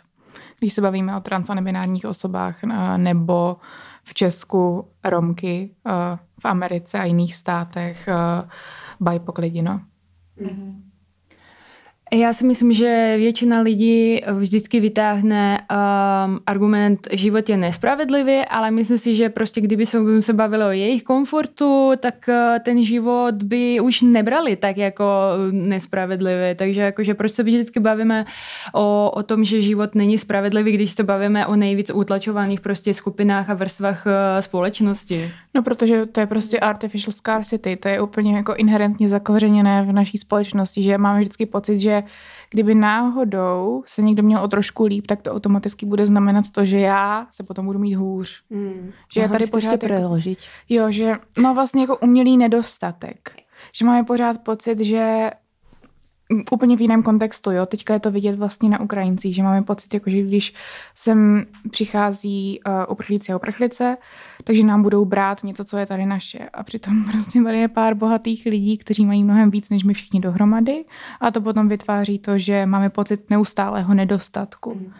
[0.59, 2.59] Když se bavíme o trans a nebinárních osobách
[2.97, 3.57] nebo
[4.05, 8.49] v Česku Romky, eh, v Americe a jiných státech eh,
[9.01, 9.63] BIPOC lidi.
[9.63, 9.81] No.
[10.41, 10.90] Mm-hmm.
[12.13, 18.99] Já si myslím, že většina lidí vždycky vytáhne um, argument, život je nespravedlivý, ale myslím
[18.99, 23.81] si, že prostě kdyby jsme se bavili o jejich komfortu, tak uh, ten život by
[23.81, 25.05] už nebrali tak jako
[25.51, 26.55] nespravedlivý.
[26.57, 28.27] Takže jakože proč se vždycky bavíme
[28.75, 33.51] o, o tom, že život není spravedlivý, když se bavíme o nejvíc utlačovaných prostě skupinách
[33.51, 35.31] a vrstvách uh, společnosti.
[35.55, 40.19] No, protože to je prostě artificial scarcity, to je úplně jako inherentně zakořeněné v naší
[40.19, 42.03] společnosti, že máme vždycky pocit, že
[42.51, 46.79] kdyby náhodou se někdo měl o trošku líp, tak to automaticky bude znamenat to, že
[46.79, 48.43] já se potom budu mít hůř.
[48.51, 48.91] Hmm.
[49.15, 50.17] Že je tady pořád jako,
[50.69, 53.33] Jo, že má vlastně jako umělý nedostatek.
[53.75, 55.31] Že máme pořád pocit, že
[56.53, 57.67] úplně v jiném kontextu, jo.
[57.67, 60.55] Teďka je to vidět vlastně na Ukrajincích, že máme pocit, jako, že když
[60.95, 63.97] sem přichází uh, uprchlíci a uprchlice,
[64.45, 66.39] takže nám budou brát něco, co je tady naše.
[66.39, 70.21] A přitom prostě tady je pár bohatých lidí, kteří mají mnohem víc než my všichni
[70.21, 70.85] dohromady.
[71.21, 74.75] A to potom vytváří to, že máme pocit neustálého nedostatku.
[74.75, 74.93] Mm.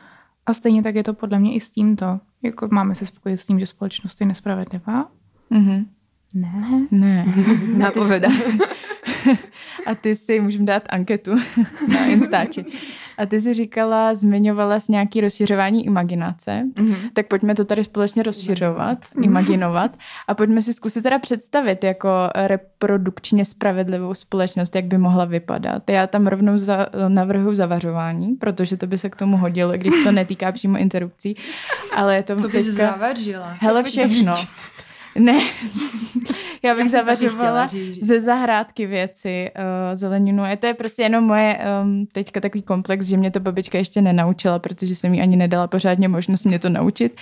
[0.47, 2.21] A stejně tak je to podle mě i s tímto.
[2.43, 5.09] Jako máme se spokojit s tím, že společnost je nespravedlivá.
[5.53, 5.87] Mm-hmm.
[6.35, 6.87] Ne.
[6.91, 7.35] Ne.
[7.77, 8.29] Napoveda.
[9.87, 11.31] a ty si, můžeme dát anketu
[11.89, 12.65] na Instači.
[13.19, 16.97] A ty si říkala, zmiňovala s nějaký rozšiřování imaginace, mm-hmm.
[17.13, 19.25] tak pojďme to tady společně rozšiřovat, mm-hmm.
[19.25, 19.97] imaginovat
[20.29, 25.91] a pojďme si zkusit teda představit jako reprodukčně spravedlivou společnost, jak by mohla vypadat.
[25.91, 30.13] Já tam rovnou za, navrhu zavařování, protože to by se k tomu hodilo, když to
[30.13, 31.37] netýká přímo interrupcí,
[31.95, 32.87] ale je to Co bys teďka...
[32.87, 33.57] zavařila?
[33.61, 34.35] Hele, všechno.
[35.19, 35.41] Ne,
[36.63, 37.69] já bych zavařovala
[38.01, 39.65] ze zahrádky věci, uh,
[39.97, 40.45] zeleninu.
[40.45, 44.03] Je to je prostě jenom moje um, teďka takový komplex, že mě to babička ještě
[44.03, 47.17] nenaučila, protože jsem jí ani nedala pořádně možnost mě to naučit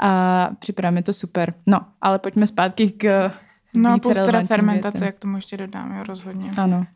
[0.00, 1.54] a připadá mi to super.
[1.66, 3.30] No, ale pojďme zpátky k
[3.76, 5.06] No a plus teda fermentace, věcem.
[5.06, 6.50] jak tomu ještě dodám, jo, rozhodně.
[6.56, 6.86] Ano.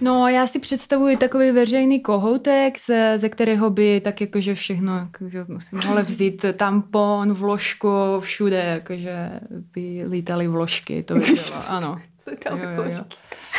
[0.00, 5.46] No, já si představuji takový veřejný kohoutek, ze, ze kterého by tak jakože všechno, jakože
[5.58, 7.88] si mohli vzít tampon, vložku,
[8.20, 11.36] všude, jakože by lítali vložky, to by bylo,
[11.68, 12.00] ano.
[12.50, 13.04] jo, jo, jo.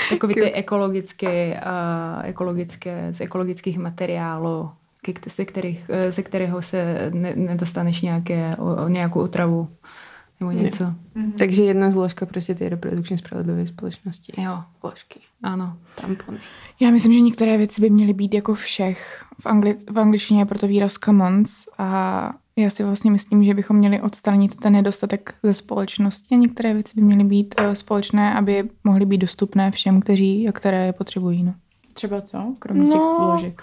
[0.09, 4.71] Takový ty ekologické, uh, ekologické, z ekologických materiálů,
[5.25, 9.69] ze, kterých, ze kterého se ne, nedostaneš nějaké, o, o nějakou otravu
[10.39, 10.83] nebo něco.
[10.83, 11.31] Mm-hmm.
[11.37, 14.33] Takže jedna zložka prostě té reprodukčně spravedlivé společnosti.
[14.37, 14.63] Jo.
[14.83, 15.19] Vložky.
[15.43, 15.77] Ano.
[16.01, 16.37] Tampony.
[16.79, 19.25] Já myslím, že některé věci by měly být jako všech.
[19.39, 23.77] V, angli- v angličtině je proto výraz commons a já si vlastně myslím, že bychom
[23.77, 28.69] měli odstranit ten nedostatek ze společnosti a některé věci by měly být uh, společné, aby
[28.83, 31.43] mohly být dostupné všem, kteří a které je potřebují.
[31.43, 31.53] No.
[31.93, 32.55] Třeba co?
[32.59, 33.61] Kromě no, těch vložek.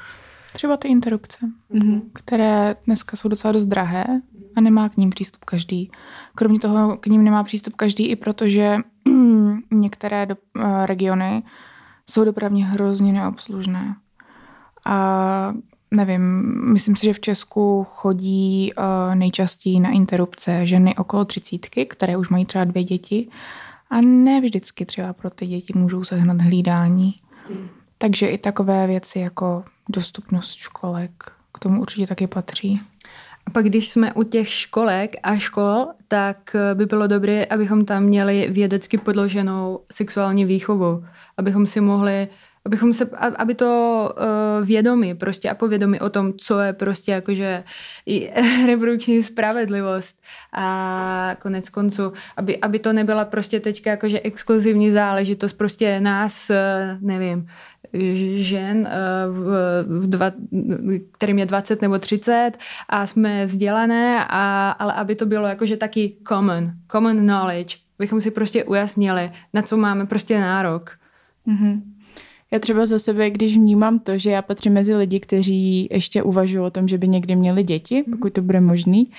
[0.57, 1.39] Třeba ty interrupce,
[1.75, 2.01] mm-hmm.
[2.13, 4.05] které dneska jsou docela dost drahé
[4.57, 5.91] a nemá k ním přístup každý.
[6.35, 8.77] Kromě toho k ním nemá přístup každý i proto, že
[9.71, 11.43] některé do, uh, regiony
[12.11, 13.97] jsou dopravně hrozně neobslužné.
[14.87, 15.55] A
[15.91, 16.23] nevím,
[16.73, 22.29] myslím si, že v Česku chodí uh, nejčastěji na interrupce ženy okolo třicítky, které už
[22.29, 23.29] mají třeba dvě děti
[23.91, 27.15] a ne vždycky třeba pro ty děti můžou sehnat hlídání.
[27.49, 27.69] Hmm.
[27.99, 32.81] Takže i takové věci jako dostupnost školek k tomu určitě taky patří.
[33.47, 38.03] A pak když jsme u těch školek a škol, tak by bylo dobré, abychom tam
[38.03, 41.05] měli vědecky podloženou sexuální výchovu,
[41.37, 42.29] abychom si mohli
[42.67, 43.69] abychom se, aby to
[44.19, 47.65] uh, vědomí prostě a povědomí o tom, co je prostě jakože
[48.07, 48.31] i
[48.67, 56.01] reprodukční spravedlivost a konec konců, aby, aby to nebyla prostě teďka jakože exkluzivní záležitost prostě
[56.01, 56.57] nás, uh,
[57.01, 57.49] nevím,
[58.37, 60.33] žen, uh, v dva,
[61.13, 62.53] kterým je 20 nebo 30
[62.89, 68.31] a jsme vzdělané, a, ale aby to bylo jakože taky common, common knowledge, bychom si
[68.31, 70.91] prostě ujasnili, na co máme prostě nárok.
[71.47, 71.96] Mm-hmm.
[72.53, 76.61] Já třeba za sebe, když vnímám to, že já patřím mezi lidi, kteří ještě uvažují
[76.61, 78.17] o tom, že by někdy měli děti, mhm.
[78.17, 79.11] pokud to bude možný,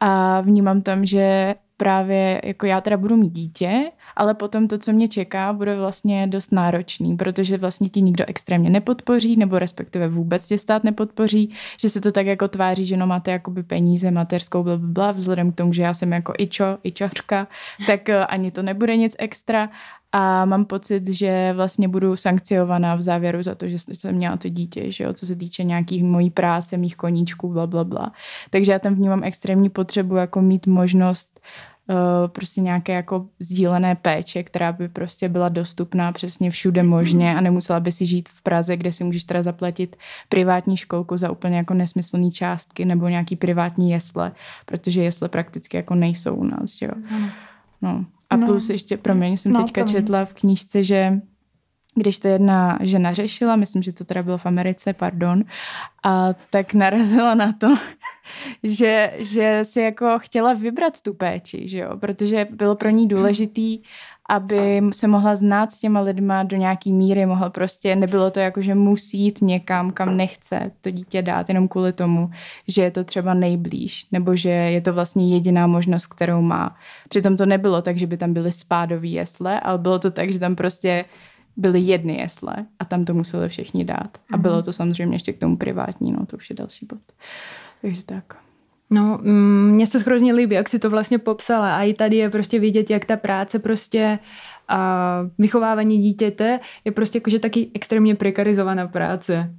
[0.00, 4.92] a vnímám tam, že právě jako já teda budu mít dítě, ale potom to, co
[4.92, 10.46] mě čeká, bude vlastně dost náročný, protože vlastně ti nikdo extrémně nepodpoří, nebo respektive vůbec
[10.46, 14.62] tě stát nepodpoří, že se to tak jako tváří, že no máte jakoby peníze, mateřskou,
[14.62, 17.46] bla, bla, bla, vzhledem k tomu, že já jsem jako ičo, ičořka,
[17.86, 19.70] tak eh, ani to nebude nic extra
[20.16, 24.48] a mám pocit, že vlastně budu sankciovaná v závěru za to, že jsem měla to
[24.48, 28.12] dítě, že jo, co se týče nějakých mojí práce, mých koníčků, bla, bla, bla.
[28.50, 31.40] Takže já tam vnímám extrémní potřebu jako mít možnost
[31.88, 31.96] uh,
[32.28, 37.80] prostě nějaké jako sdílené péče, která by prostě byla dostupná přesně všude možně a nemusela
[37.80, 39.96] by si žít v Praze, kde si můžeš teda zaplatit
[40.28, 44.32] privátní školku za úplně jako nesmyslné částky nebo nějaký privátní jesle,
[44.66, 46.92] protože jesle prakticky jako nejsou u nás, že jo.
[47.82, 48.04] No.
[48.34, 48.46] A no.
[48.46, 50.02] plus ještě, promiň, jsem no, teďka promiň.
[50.02, 51.20] četla v knížce, že
[51.94, 55.44] když to jedna žena řešila, myslím, že to teda bylo v Americe, pardon,
[56.04, 57.68] a tak narazila na to,
[58.62, 63.82] že, že si jako chtěla vybrat tu péči, že jo, protože bylo pro ní důležitý,
[64.28, 68.62] aby se mohla znát s těma lidma do nějaký míry, mohla prostě, nebylo to jako,
[68.62, 72.30] že musí jít někam, kam nechce to dítě dát, jenom kvůli tomu,
[72.68, 76.76] že je to třeba nejblíž, nebo že je to vlastně jediná možnost, kterou má.
[77.08, 80.38] Přitom to nebylo tak, že by tam byly spádový jesle, ale bylo to tak, že
[80.38, 81.04] tam prostě
[81.56, 84.18] byly jedny jesle a tam to museli všichni dát.
[84.32, 87.00] A bylo to samozřejmě ještě k tomu privátní, no to už je další bod.
[87.82, 88.43] Takže tak.
[88.94, 91.76] No, mm, mně se hrozně líbí, jak si to vlastně popsala.
[91.76, 94.18] A i tady je prostě vidět, jak ta práce prostě
[94.68, 99.54] a vychovávání dítěte je prostě jakože taky extrémně prekarizovaná práce.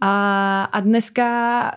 [0.00, 1.26] A, a dneska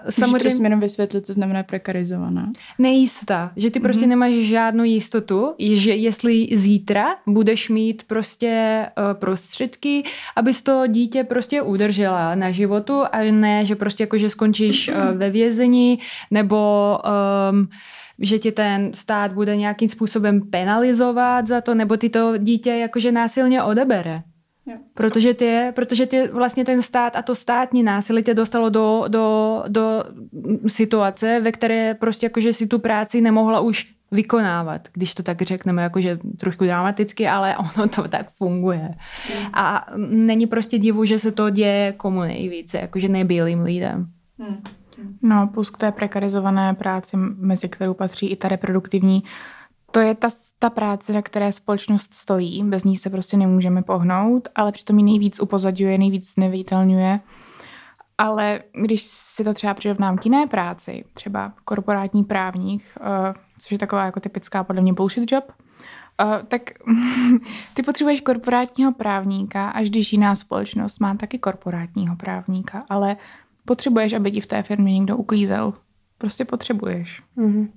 [0.05, 0.49] Můžeš samozřejmě...
[0.49, 2.51] Můžeš jenom vysvětlit, co znamená prekarizovaná?
[2.79, 4.09] Nejistá, že ty prostě mm-hmm.
[4.09, 10.03] nemáš žádnou jistotu, že jestli zítra budeš mít prostě uh, prostředky,
[10.35, 15.17] abys to dítě prostě udržela na životu a ne, že prostě jako, že skončíš uh,
[15.17, 15.99] ve vězení
[16.31, 16.99] nebo
[17.51, 17.67] um,
[18.19, 23.11] že ti ten stát bude nějakým způsobem penalizovat za to, nebo ty to dítě jakože
[23.11, 24.23] násilně odebere.
[24.93, 29.63] Protože, ty, protože ty vlastně ten stát a to státní násilí tě dostalo do, do,
[29.67, 30.03] do
[30.67, 35.81] situace, ve které prostě jakože si tu práci nemohla už vykonávat, když to tak řekneme,
[35.81, 38.89] jakože trošku dramaticky, ale ono to tak funguje.
[39.33, 39.49] Hmm.
[39.53, 44.07] A není prostě divu, že se to děje komu nejvíce, jakože nebylým lidem.
[44.39, 44.63] Hmm.
[45.21, 49.23] No, plus k té prekarizované práci, mezi kterou patří i ta reproduktivní,
[49.91, 50.27] to je ta,
[50.59, 55.03] ta práce, na které společnost stojí, bez ní se prostě nemůžeme pohnout, ale přitom ji
[55.03, 57.19] nejvíc upozadňuje, nejvíc neviditelňuje.
[58.17, 63.05] Ale když si to třeba přirovnám k jiné práci, třeba korporátní právník, uh,
[63.59, 65.51] což je taková jako typická podle mě bullshit job,
[66.23, 66.61] uh, tak
[67.73, 73.17] ty potřebuješ korporátního právníka, až když jiná společnost má taky korporátního právníka, ale
[73.65, 75.73] potřebuješ, aby ti v té firmě někdo uklízel.
[76.17, 77.21] Prostě potřebuješ.
[77.37, 77.67] Mm-hmm.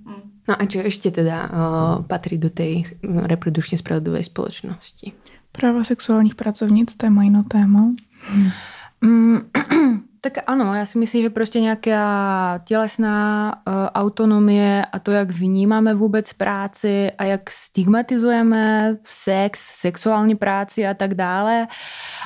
[0.49, 5.13] No a čo ešte teda uh, patrí do tej reprodukčne spravodlivej spoločnosti?
[5.53, 7.95] Práva sexuálních pracovnic, to je moje téma.
[9.05, 9.47] Mm,
[10.23, 15.95] Tak ano, já si myslím, že prostě nějaká tělesná uh, autonomie a to, jak vnímáme
[15.95, 21.69] vůbec práci a jak stigmatizujeme sex, sexuální práci a tak dále.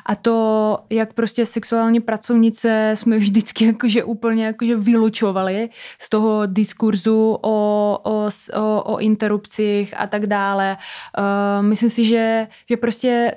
[0.07, 5.68] A to, jak prostě sexuální pracovnice jsme vždycky jakože úplně jakože vylučovali
[5.99, 10.76] z toho diskurzu o, o, o, o interrupcích a tak dále.
[11.18, 13.34] Uh, myslím si, že, že prostě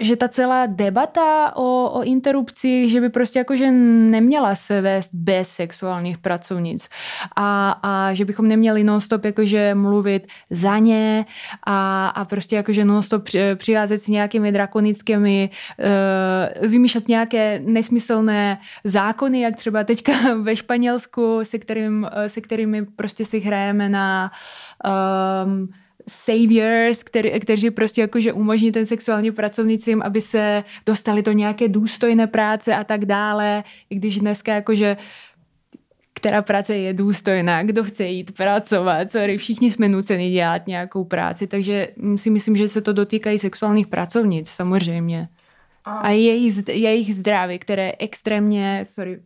[0.00, 5.48] že ta celá debata o, o interrupcích, že by prostě jakože neměla se vést bez
[5.48, 6.88] sexuálních pracovnic.
[7.36, 11.26] A, a že bychom neměli nonstop jakože mluvit za ně
[11.66, 13.22] a, a prostě jakože nonstop
[13.54, 15.50] přicházet s nějakými drakonickými,
[16.62, 23.24] uh, vymýšlet nějaké nesmyslné zákony, jak třeba teďka ve Španělsku, se, kterým, se kterými prostě
[23.24, 24.32] si hrajeme na
[25.44, 25.68] um,
[26.08, 32.26] saviors, který, kteří prostě jakože umožní ten sexuální pracovnicím, aby se dostali do nějaké důstojné
[32.26, 34.96] práce a tak dále, i když dneska jakože
[36.14, 41.46] která práce je důstojná, kdo chce jít pracovat, sorry, všichni jsme nuceni dělat nějakou práci,
[41.46, 45.28] takže si myslím, že se to dotýká i sexuálních pracovnic, samozřejmě
[45.88, 49.20] a jejich, jejich zdraví, které je extrémně sorry,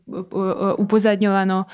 [0.77, 1.67] upozadňováno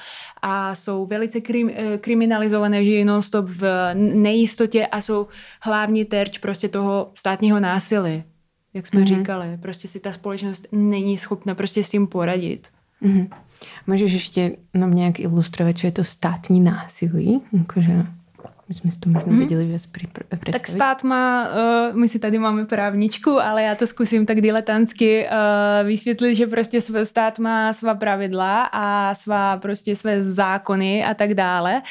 [0.42, 5.26] a jsou velice krim, eh, kriminalizované, žijí non-stop v nejistotě a jsou
[5.62, 8.24] hlavní terč prostě toho státního násilí,
[8.74, 9.18] jak jsme mm-hmm.
[9.18, 9.58] říkali.
[9.62, 12.68] Prostě si ta společnost není schopna prostě s tím poradit.
[13.02, 13.28] Mm-hmm.
[13.86, 17.40] Můžeš ještě nám nějak ilustrovat, co je to státní násilí?
[17.52, 18.06] Jakože...
[18.68, 19.38] My jsme si to možná hmm.
[19.38, 20.52] viděli věc představit.
[20.52, 21.48] Tak stát má,
[21.90, 26.46] uh, my si tady máme právničku, ale já to zkusím tak diletantsky uh, vysvětlit, že
[26.46, 31.82] prostě stát má svá pravidla a svá prostě své zákony a tak dále.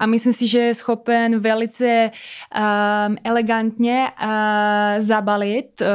[0.00, 4.28] A myslím si, že je schopen velice um, elegantně uh,
[4.98, 5.86] zabalit uh,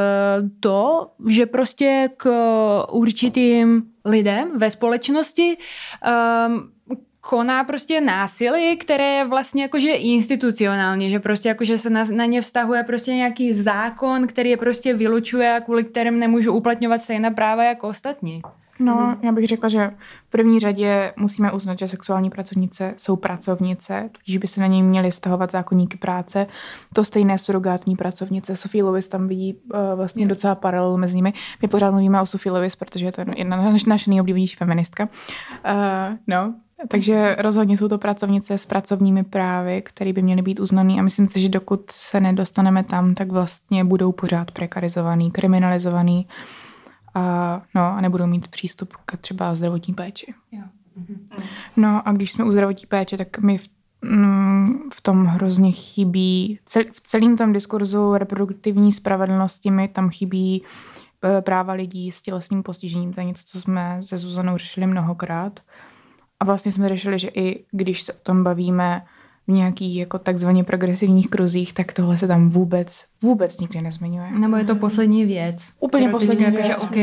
[0.60, 2.32] to, že prostě k
[2.92, 5.58] určitým lidem ve společnosti
[6.48, 6.72] um,
[7.22, 12.42] koná prostě násilí, které je vlastně jakože institucionálně, že prostě jakože se na, na ně
[12.42, 17.64] vztahuje prostě nějaký zákon, který je prostě vylučuje a kvůli kterým nemůžu uplatňovat stejná práva
[17.64, 18.42] jako ostatní.
[18.80, 19.16] No, hmm.
[19.22, 19.92] já bych řekla, že
[20.28, 24.82] v první řadě musíme uznat, že sexuální pracovnice jsou pracovnice, tudíž by se na něj
[24.82, 26.48] měly stahovat zákonníky práce.
[26.94, 28.56] To stejné surogátní pracovnice.
[28.56, 31.34] Sophie Lewis tam vidí uh, vlastně docela paralel mezi nimi.
[31.62, 35.04] My pořád mluvíme o Sophie Lewis, protože je to jedna naše nejoblíbenější feministka.
[35.04, 36.54] Uh, no,
[36.88, 41.28] takže rozhodně jsou to pracovnice s pracovními právy, které by měly být uznané a myslím
[41.28, 46.28] si, že dokud se nedostaneme tam, tak vlastně budou pořád prekarizovaný, kriminalizovaný
[47.14, 50.34] a, no, a nebudou mít přístup k třeba zdravotní péči.
[50.52, 50.64] Jo.
[51.78, 53.70] No a když jsme u zdravotní péče, tak mi v,
[54.02, 60.64] mm, v tom hrozně chybí, cel, v celém tom diskurzu reproduktivní spravedlnosti mi tam chybí
[61.24, 63.14] e, práva lidí s tělesným postižením.
[63.14, 65.60] To je něco, co jsme se Zuzanou řešili mnohokrát.
[66.42, 69.02] A vlastně jsme řešili, že i když se o tom bavíme
[69.48, 74.32] v nějakých jako takzvaně progresivních kruzích, tak tohle se tam vůbec, vůbec nikdy nezmiňuje.
[74.32, 75.74] Nebo je to poslední věc.
[75.80, 76.66] Úplně poslední věc.
[76.66, 77.02] Že OK, uh,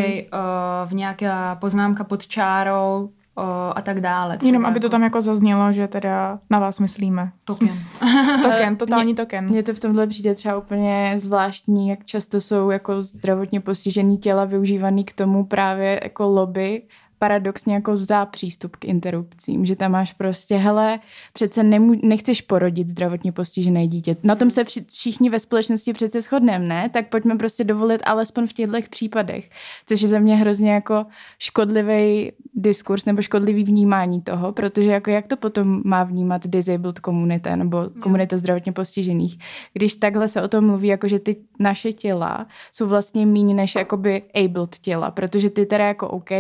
[0.87, 4.39] v nějaká poznámka pod čárou uh, a tak dále.
[4.39, 7.33] Třeba Jenom, aby to tam jako zaznělo, že teda na vás myslíme.
[7.45, 7.79] Token.
[8.43, 9.49] token, totální token.
[9.49, 14.45] Mně to v tomhle přijde třeba úplně zvláštní, jak často jsou jako zdravotně postižený těla
[14.45, 16.83] využívaný k tomu právě jako lobby
[17.19, 21.01] paradoxně jako za přístup k interrupcím, že tam máš prostě, hele,
[21.33, 24.17] přece nemů, nechceš porodit zdravotně postižené dítě.
[24.23, 26.89] Na tom se všichni ve společnosti přece shodneme, ne?
[26.89, 29.51] Tak pojďme prostě dovolit alespoň v těchto případech,
[29.87, 31.07] což je za mě hrozně jako
[31.39, 37.57] škodlivý diskurs nebo škodlivý vnímání toho, protože jako jak to potom má vnímat disabled komunita
[37.57, 39.39] nebo komunita zdravotně postižených,
[39.73, 43.75] když takhle se o tom mluví, jako že ty naše těla jsou vlastně méně než
[43.75, 46.31] jakoby abled těla, protože ty teda jako OK,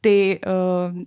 [0.00, 1.02] ty uh,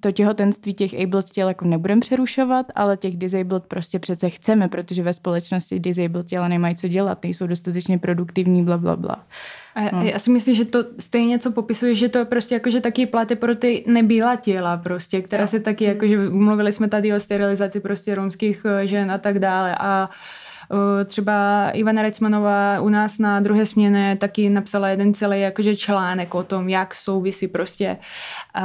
[0.00, 5.02] to těhotenství těch abled těl jako nebudeme přerušovat, ale těch disabled prostě přece chceme, protože
[5.02, 9.26] ve společnosti disabled těla nemají co dělat, nejsou dostatečně produktivní, bla, bla, bla.
[9.74, 10.02] A no.
[10.02, 13.36] já si myslím, že to stejně co popisuje, že to je prostě jakože taky platy
[13.36, 18.14] pro ty nebílá těla prostě, která se taky jakože, mluvili jsme tady o sterilizaci prostě
[18.14, 20.14] romských eh, žen a tak dále a uh,
[21.04, 26.42] třeba Ivana Recmanová u nás na druhé směně taky napsala jeden celý jakože článek o
[26.42, 27.96] tom, jak souvisí prostě
[28.56, 28.62] uh,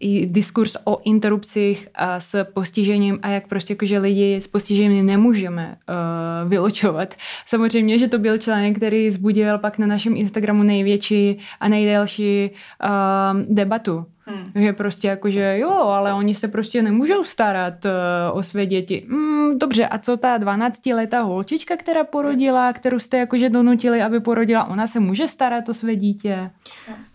[0.00, 5.76] i diskurs o interrupcích uh, s postižením a jak prostě jakože lidi s postižením nemůžeme
[5.88, 7.14] uh, vyločovat.
[7.46, 13.54] Samozřejmě, že to byl článek, který zbudil pak na našem Instagramu největší a nejdelší uh,
[13.54, 14.62] debatu Hmm.
[14.62, 19.06] Je prostě jako, že jo, ale oni se prostě nemůžou starat uh, o své děti.
[19.08, 24.64] Mm, dobře, a co ta 12-letá holčička, která porodila, kterou jste jakože donutili, aby porodila,
[24.64, 26.50] ona se může starat o své dítě?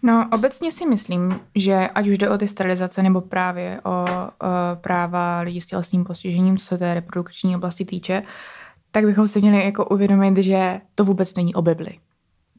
[0.03, 4.05] No, obecně si myslím, že ať už jde o ty sterilizace nebo právě o, o
[4.81, 8.23] práva lidí s tělesným postižením, co se té reprodukční oblasti týče,
[8.91, 11.97] tak bychom si měli jako uvědomit, že to vůbec není o Bibli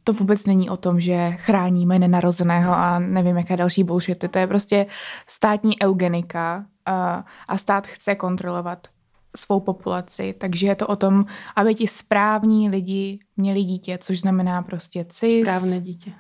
[0.05, 4.29] to vůbec není o tom, že chráníme nenarozeného a nevím, jaké další bullshity.
[4.29, 4.87] To je prostě
[5.27, 8.89] státní eugenika a, a stát chce kontrolovat
[9.37, 11.25] svou populaci, takže je to o tom,
[11.57, 15.41] aby ti správní lidi měli dítě, což znamená prostě cis.
[15.41, 16.13] Správné dítě.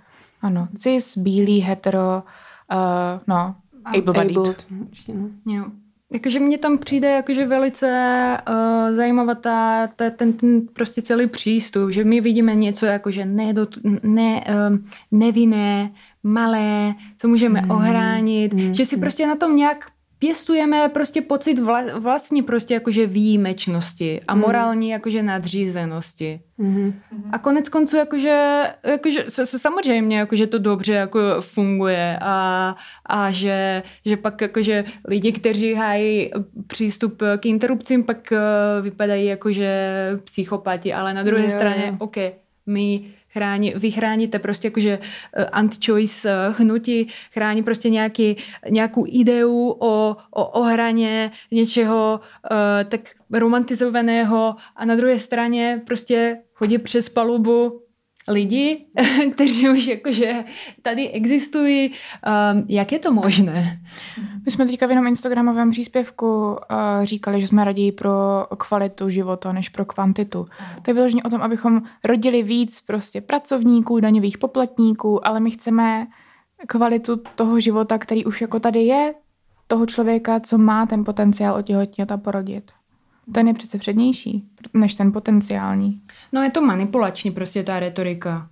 [0.42, 2.22] Ano, cis, bílý, hetero,
[2.72, 3.54] uh, no,
[3.84, 4.66] able-bodied.
[5.08, 5.64] Able, jo.
[6.14, 7.88] Jakože mně tam přijde jakože velice
[8.48, 13.78] uh, zajímavá ta, ta, ten, ten prostě celý přístup, že my vidíme něco jakože nedot,
[14.02, 14.78] ne, uh,
[15.10, 15.90] nevinné,
[16.22, 17.70] malé, co můžeme mm.
[17.70, 18.74] ohránit, mm.
[18.74, 19.90] že si prostě na tom nějak
[20.24, 24.40] pěstujeme prostě pocit vla, vlastní prostě jakože výjimečnosti a mm.
[24.40, 26.40] morální jakože nadřízenosti.
[26.58, 26.92] Mm-hmm.
[27.32, 34.16] A konec konců jakože, jakože samozřejmě jakože to dobře jako funguje a, a že, že
[34.16, 36.30] pak jakože lidi, kteří hájí
[36.66, 38.38] přístup k interrupcím, pak eh,
[38.82, 39.88] vypadají jakože
[40.24, 41.54] psychopati, ale na druhé yeah.
[41.54, 42.16] straně, OK,
[42.66, 43.04] my
[43.34, 48.36] chrání, vy chráníte prostě jakože uh, anti-choice uh, hnutí, chrání prostě nějaký,
[48.70, 52.56] nějakou ideu o, o ohraně něčeho uh,
[52.88, 53.00] tak
[53.32, 57.83] romantizovaného a na druhé straně prostě chodí přes palubu
[58.28, 58.86] lidi,
[59.32, 60.44] kteří už jakože
[60.82, 61.90] tady existují.
[61.90, 63.80] Um, jak je to možné?
[64.44, 66.56] My jsme teďka v jenom Instagramovém příspěvku uh,
[67.04, 70.46] říkali, že jsme raději pro kvalitu života než pro kvantitu.
[70.82, 76.06] To je vyloženě o tom, abychom rodili víc prostě pracovníků, daňových poplatníků, ale my chceme
[76.66, 79.14] kvalitu toho života, který už jako tady je,
[79.66, 82.72] toho člověka, co má ten potenciál otěhotnět a porodit.
[83.32, 84.44] Ten je přece přednější
[84.74, 86.00] než ten potenciální.
[86.32, 88.48] No je to manipulační prostě ta retorika.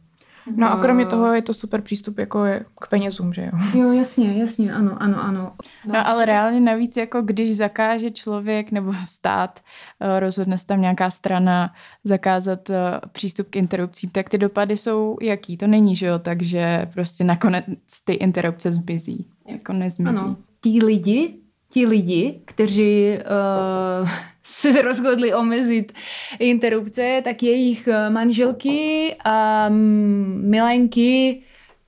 [0.56, 2.44] No a kromě toho je to super přístup jako
[2.80, 3.80] k penězům, že jo?
[3.80, 5.52] Jo, jasně, jasně, ano, ano, ano.
[5.86, 9.60] No, no ale reálně navíc, jako když zakáže člověk nebo stát,
[10.00, 11.72] eh, rozhodne se tam nějaká strana
[12.04, 15.56] zakázat eh, přístup k interrupcím, tak ty dopady jsou jaký?
[15.56, 16.18] To není, že jo?
[16.18, 17.64] Takže prostě nakonec
[18.04, 20.18] ty interrupce zmizí, jako nezmizí.
[20.18, 20.36] Ano.
[20.60, 23.18] Tí lidi, ti lidi, kteří
[24.02, 24.08] uh,
[24.42, 25.92] se rozhodli omezit
[26.38, 31.42] interrupce, tak jejich eh, manželky a mm, milenky,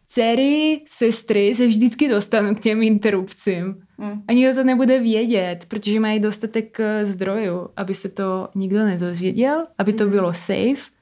[0.08, 3.76] dcery, sestry se vždycky dostanou k těm interrupcím.
[3.98, 4.22] Mm.
[4.28, 9.92] Ani to nebude vědět, protože mají dostatek eh, zdrojů, aby se to nikdo nedozvěděl, aby
[9.92, 10.94] to bylo safe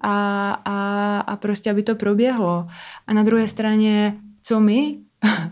[0.00, 2.68] a, a, a prostě, aby to proběhlo.
[3.06, 4.98] A na druhé straně, co my?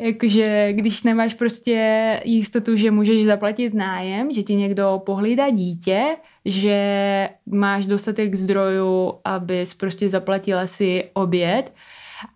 [0.00, 7.28] Jakože když nemáš prostě jistotu, že můžeš zaplatit nájem, že ti někdo pohlídá dítě, že
[7.46, 11.72] máš dostatek zdrojů, abys prostě zaplatila si oběd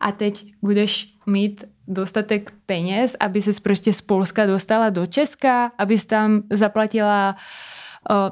[0.00, 6.06] a teď budeš mít dostatek peněz, aby se prostě z Polska dostala do Česka, abys
[6.06, 7.36] tam zaplatila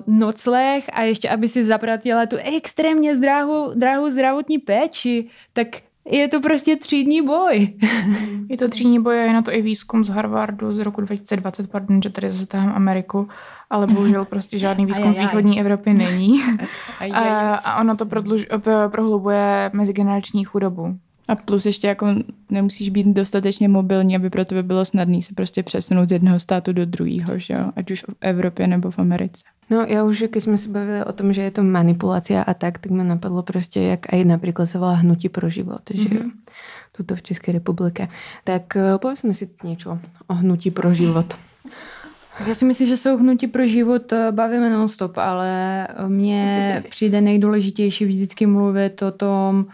[0.07, 5.69] nocleh a ještě aby si zaplatila tu extrémně drahou, drahou zdravotní péči, tak
[6.05, 7.75] je to prostě třídní boj.
[8.49, 11.71] je to třídní boj a je na to i výzkum z Harvardu z roku 2020,
[11.71, 13.29] pardon, že tady zase Ameriku,
[13.71, 16.43] ale bohužel prostě žádný výzkum z východní Evropy není.
[17.13, 18.47] a, a ono to prodluž,
[18.89, 20.99] prohlubuje mezigenerační chudobu.
[21.29, 22.07] A plus ještě jako
[22.51, 26.73] nemusíš být dostatečně mobilní, aby pro tebe bylo snadné se prostě přesunout z jednoho státu
[26.73, 27.73] do druhého, že jo?
[27.77, 29.43] ať už v Evropě nebo v Americe.
[29.71, 32.79] No já už, když jsme se bavili o tom, že je to manipulace a tak,
[32.79, 36.09] tak mi napadlo prostě, jak aj například se volá Hnutí pro život, mm-hmm.
[36.09, 36.31] že mhm.
[36.97, 38.09] tuto v České republice.
[38.45, 41.35] Tak eh, povedzme si něco o Hnutí pro život.
[42.47, 47.21] Já si myslím, že se o hnutí pro život eh, bavíme non-stop, ale mně přijde
[47.21, 49.67] nejdůležitější vždycky mluvit o tom,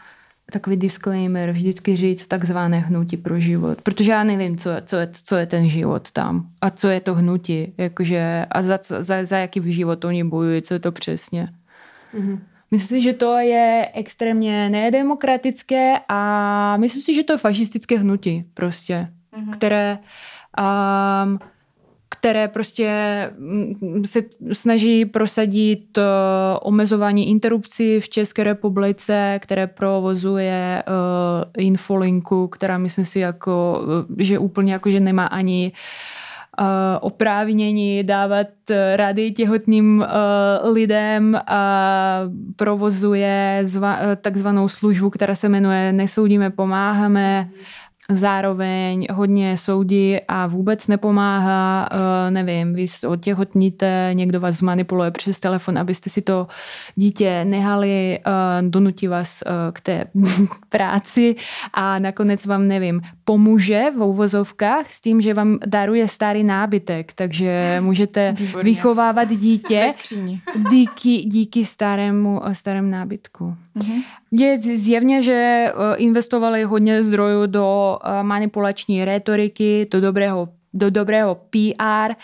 [0.53, 5.37] takový disclaimer, vždycky říct takzvané hnutí pro život, protože já nevím, co, co, je, co
[5.37, 9.73] je ten život tam a co je to hnutí, jakože a za, za, za jaký
[9.73, 11.49] život oni bojují, co je to přesně.
[12.15, 12.39] Mm-hmm.
[12.71, 18.45] Myslím si, že to je extrémně nedemokratické a myslím si, že to je fašistické hnutí
[18.55, 19.53] prostě, mm-hmm.
[19.53, 19.99] které
[20.59, 21.39] um,
[22.21, 22.91] které prostě
[23.39, 24.21] mm, se
[24.53, 26.03] snaží prosadit eh,
[26.63, 33.83] omezování interrupcí v České republice, které provozuje uh, Infolinku, která myslím si, jako,
[34.21, 35.73] eh, že úplně jako, že nemá ani
[37.01, 38.47] oprávnění dávat
[38.97, 40.07] rady těhotným
[40.73, 42.21] lidem a
[42.57, 47.49] provozuje zva, takzvanou službu, která se jmenuje Nesoudíme, pomáháme.
[48.11, 51.99] Zároveň hodně soudí a vůbec nepomáhá, uh,
[52.31, 56.47] nevím, vy otěhotníte, někdo vás zmanipuluje přes telefon, abyste si to
[56.95, 60.05] dítě nehali, uh, donutí vás uh, k té
[60.69, 61.37] práci
[61.73, 67.79] a nakonec vám, nevím, pomůže v uvozovkách s tím, že vám daruje starý nábytek, takže
[67.81, 68.65] můžete Výborně.
[68.65, 69.89] vychovávat dítě
[70.71, 73.55] díky, díky starému, starému nábytku.
[73.77, 74.03] Mm-hmm.
[74.31, 81.35] Je zjevně, že eh, investovali hodně zdrojů do eh, manipulační retoriky, do dobrého do dobrého
[81.35, 82.15] PR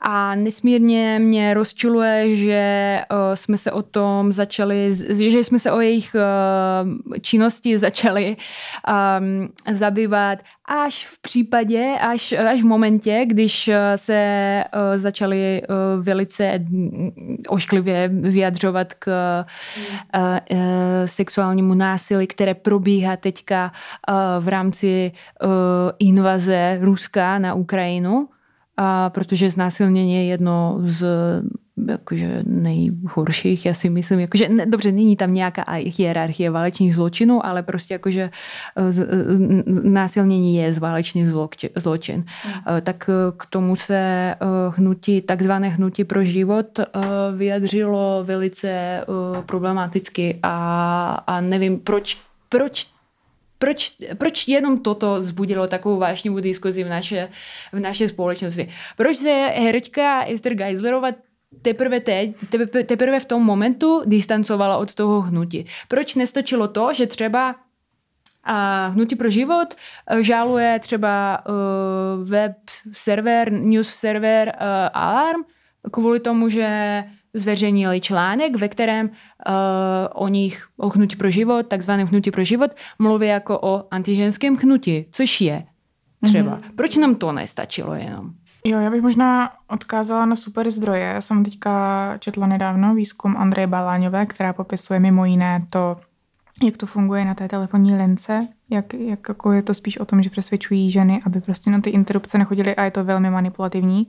[0.00, 4.94] a nesmírně mě rozčiluje, že uh, jsme se o tom začali,
[5.30, 6.16] že jsme se o jejich
[7.20, 10.38] činnosti začali um, zabývat
[10.68, 16.60] až v případě, až, až v momentě, když se uh, začali uh, velice
[17.48, 19.06] ošklivě vyjadřovat k
[20.14, 20.58] uh, uh,
[21.06, 23.72] sexuálnímu násilí, které probíhá teďka
[24.08, 25.12] uh, v rámci
[25.44, 25.50] uh,
[25.98, 28.28] invaze Ruska na Ukrajinu.
[28.76, 31.04] A protože znásilnění je jedno z
[31.88, 35.64] jakože nejhorších, já si myslím, jakože, ne, dobře, není tam nějaká
[35.98, 38.30] hierarchie válečných zločinů, ale prostě jakože
[39.82, 41.26] násilnění je válečný
[41.76, 42.16] zločin.
[42.16, 42.52] Mm.
[42.82, 44.34] Tak e, k tomu se
[44.70, 46.80] hnutí, takzvané hnutí pro život
[47.36, 49.00] vyjadřilo velice
[49.46, 52.18] problematicky a, a nevím, proč
[52.48, 52.86] proč
[53.58, 57.28] proč, proč jenom toto zbudilo takovou vášnivou diskuzi v naše,
[57.72, 58.68] v naše společnosti?
[58.96, 61.08] Proč se herečka Esther Geislerova
[61.62, 62.36] teprve, teď,
[62.86, 65.66] teprve, v tom momentu distancovala od toho hnutí?
[65.88, 67.54] Proč nestačilo to, že třeba
[68.44, 72.56] a Hnutí pro život eh, žaluje třeba uh, web
[72.92, 75.42] server, news server uh, Alarm
[75.90, 79.54] kvůli tomu, že zveřejnili článek, ve kterém uh,
[80.14, 85.06] o nich, o hnutí pro život, takzvaném hnutí pro život, mluví jako o antiženském hnutí,
[85.10, 85.64] což je
[86.24, 86.58] třeba.
[86.58, 86.76] Mm-hmm.
[86.76, 88.30] Proč nám to nestačilo jenom?
[88.66, 91.00] Jo, já bych možná odkázala na super zdroje.
[91.00, 95.96] Já jsem teďka četla nedávno výzkum Andreje Baláňové, která popisuje mimo jiné to,
[96.62, 100.22] jak to funguje na té telefonní lince, jak, jak jako je to spíš o tom,
[100.22, 104.06] že přesvědčují ženy, aby prostě na ty interrupce nechodily a je to velmi manipulativní.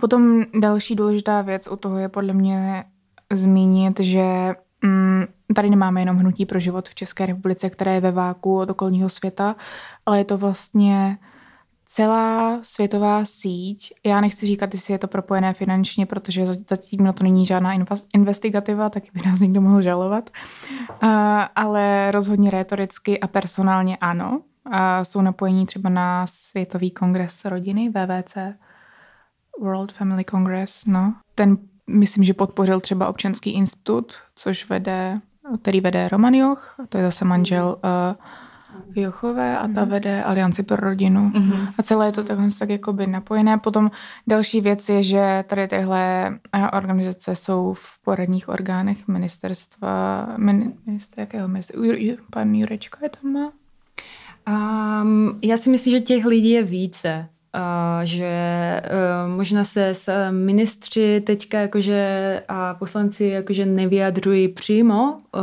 [0.00, 2.84] Potom další důležitá věc u toho je podle mě
[3.32, 8.10] zmínit, že mm, tady nemáme jenom hnutí pro život v České republice, které je ve
[8.10, 9.56] váku od okolního světa,
[10.06, 11.18] ale je to vlastně
[11.94, 13.94] celá světová síť.
[14.04, 17.72] Já nechci říkat, jestli je to propojené finančně, protože zatím na to není žádná
[18.14, 20.30] investigativa, taky by nás někdo mohl žalovat.
[21.56, 24.40] Ale rozhodně rétoricky a personálně ano.
[25.02, 28.36] Jsou napojení třeba na Světový kongres rodiny, VVC,
[29.60, 31.14] World Family Congress, no.
[31.34, 31.58] Ten
[31.90, 35.20] myslím, že podpořil třeba občanský institut, což vede,
[35.62, 38.24] který vede Roman Joch, to je zase manžel uh,
[38.94, 39.90] Jochové a ta mhm.
[39.90, 41.30] vede Alianci pro rodinu.
[41.30, 41.68] Mm-hmm.
[41.78, 43.58] A celé je to takhle tak jakoby napojené.
[43.58, 43.90] Potom
[44.26, 51.20] další věc je, že tady tyhle eh, organizace jsou v poradních orgánech ministerstva, min, minister,
[51.20, 51.76] jakého minister,
[52.30, 53.52] pan Jurečka je tam má?
[54.48, 57.28] Um, já si myslím, že těch lidí je více
[58.04, 58.82] že e,
[59.26, 65.38] možná se s ministři teďka jakože a poslanci jakože nevyjadřují přímo, e,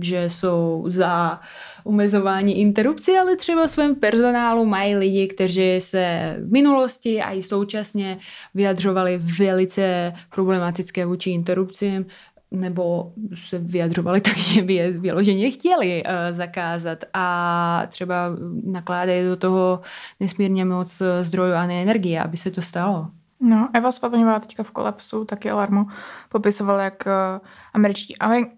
[0.00, 1.40] že jsou za
[1.84, 8.18] umezování interrupcí, ale třeba svém personálu mají lidi, kteří se v minulosti a i současně
[8.54, 12.06] vyjadřovali velice problematické vůči interrupcím,
[12.54, 19.36] nebo se vyjadřovali tak, že by je vyloženě chtěli uh, zakázat a třeba nakládají do
[19.36, 19.80] toho
[20.20, 23.10] nesmírně moc zdrojů a energie, aby se to stalo.
[23.44, 25.86] No, Eva Svatoňová teďka v kolapsu, taky alarmu,
[26.28, 27.40] popisovala, jak eh,
[27.74, 28.14] američtí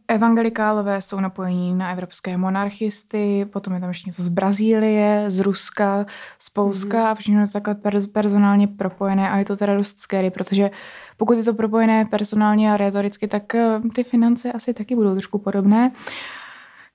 [0.08, 6.06] evangelikálové jsou napojení na evropské monarchisty, potom je tam ještě něco z Brazílie, z Ruska,
[6.38, 7.06] z Polska mm.
[7.06, 7.74] a všechno je to takhle
[8.12, 10.70] personálně propojené a je to teda dost scary, protože
[11.16, 15.38] pokud je to propojené personálně a retoricky, tak eh, ty finance asi taky budou trošku
[15.38, 15.92] podobné.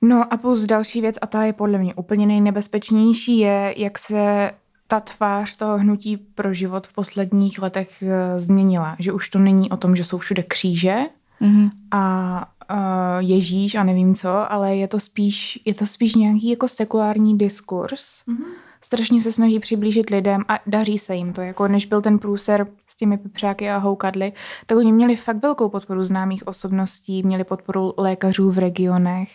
[0.02, 4.52] No a plus další věc, a ta je podle mě úplně nejnebezpečnější, je, jak se
[4.92, 8.96] ta tvář toho hnutí pro život v posledních letech eh, změnila.
[9.00, 10.96] Že už to není o tom, že jsou všude kříže
[11.42, 11.70] mm-hmm.
[11.92, 12.78] a uh,
[13.20, 18.24] Ježíš a nevím co, ale je to spíš, je to spíš nějaký jako sekulární diskurs.
[18.28, 18.46] Mm-hmm.
[18.82, 21.42] Strašně se snaží přiblížit lidem a daří se jim to.
[21.42, 24.34] Jako než byl ten průser s těmi pepřáky a houkadly,
[24.66, 29.30] tak oni měli fakt velkou podporu známých osobností, měli podporu lékařů v regionech.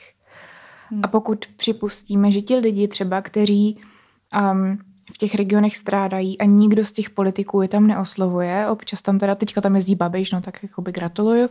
[0.91, 1.01] Hmm.
[1.03, 3.81] A pokud připustíme, že ti lidi třeba, kteří
[4.53, 4.79] um,
[5.15, 8.69] v těch regionech strádají a nikdo z těch politiků je tam neoslovuje.
[8.69, 11.49] Občas tam teda, teďka tam jezdí Babiš, no tak jako by gratuluju.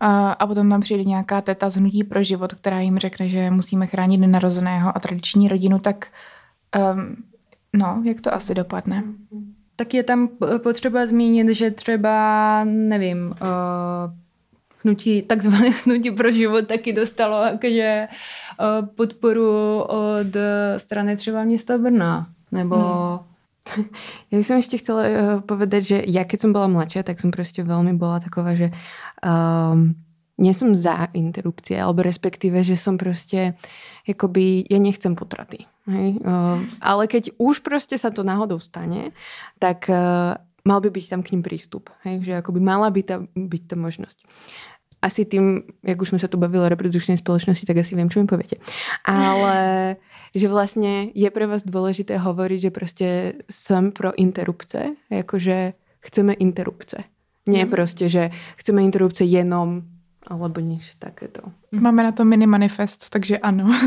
[0.00, 3.50] A, a potom tam přijde nějaká teta z Hnutí pro život, která jim řekne, že
[3.50, 6.06] musíme chránit nenarozeného a tradiční rodinu, tak
[6.76, 7.16] Um,
[7.72, 9.04] no, jak to asi dopadne?
[9.76, 10.28] Tak je tam
[10.62, 13.36] potřeba zmínit, že třeba, nevím, uh,
[14.84, 18.08] hnutí, takzvané hnutí pro život taky dostalo jakože
[18.60, 20.36] uh, podporu od
[20.76, 22.26] strany třeba města Brna.
[22.50, 23.90] Nebo hmm.
[24.30, 27.66] Ja som ešte chcela uh, povedať, že ja keď som bola mladšia, tak som proste
[27.66, 28.70] veľmi bola taková, že
[29.22, 29.98] um,
[30.36, 33.56] nie som za interrupcie, alebo respektíve, že som proste,
[34.04, 35.64] jakoby, ja nechcem potraty.
[35.88, 36.20] Hej?
[36.20, 39.16] Uh, ale keď už proste sa to náhodou stane,
[39.56, 41.88] tak uh, mal by byť tam k ním prístup.
[42.04, 42.22] Hej?
[42.22, 44.18] Že akoby mala by ta, byť ta možnosť
[45.06, 48.18] asi tým, jak už sme sa tu bavili o reprodukčnej spoločnosti, tak asi viem, čo
[48.18, 48.58] mi poviete.
[49.06, 49.54] Ale
[50.38, 53.08] že vlastne je pre vás dôležité hovoriť, že proste
[53.46, 57.06] som pro interrupce, jakože chceme interrupce.
[57.46, 57.70] Nie mm.
[57.70, 59.86] proste, že chceme interrupce jenom
[60.26, 61.54] alebo nič takéto.
[61.70, 63.70] Máme na to mini manifest, takže ano.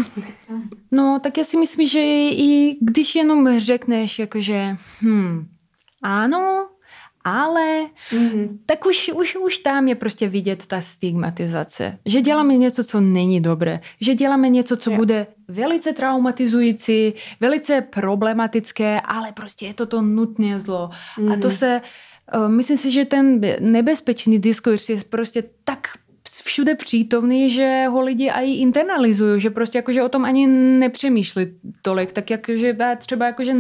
[0.92, 2.00] No, tak já si myslím, že
[2.32, 5.48] i když jenom řekneš, jakože hm,
[6.02, 6.68] ano,
[7.24, 8.58] ale mm-hmm.
[8.66, 12.00] tak už, už, už tam je prostě vidět ta stigmatizace.
[12.06, 13.80] Že děláme něco, co není dobré.
[14.02, 14.98] Že děláme něco, co je.
[14.98, 20.90] bude velice traumatizující, velice problematické, ale prostě je to to nutné zlo.
[20.90, 21.34] Mm-hmm.
[21.34, 21.56] A to mhm.
[21.56, 21.82] se,
[22.36, 25.88] uh, myslím si, že ten nebezpečný diskurs je prostě tak
[26.44, 31.48] všude přítomný, že ho lidi i internalizují, že prostě jakože o tom ani nepřemýšlí
[31.82, 33.54] tolik, tak jakože třeba jakože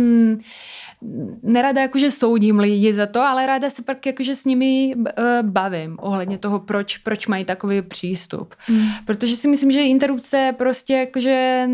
[1.43, 5.04] nerada jakože soudím lidi za to, ale ráda se pak jakože s nimi uh,
[5.41, 8.56] bavím ohledně toho, proč, proč mají takový přístup.
[8.70, 8.88] Mm.
[9.06, 11.68] Protože si myslím, že interrupce prostě jakože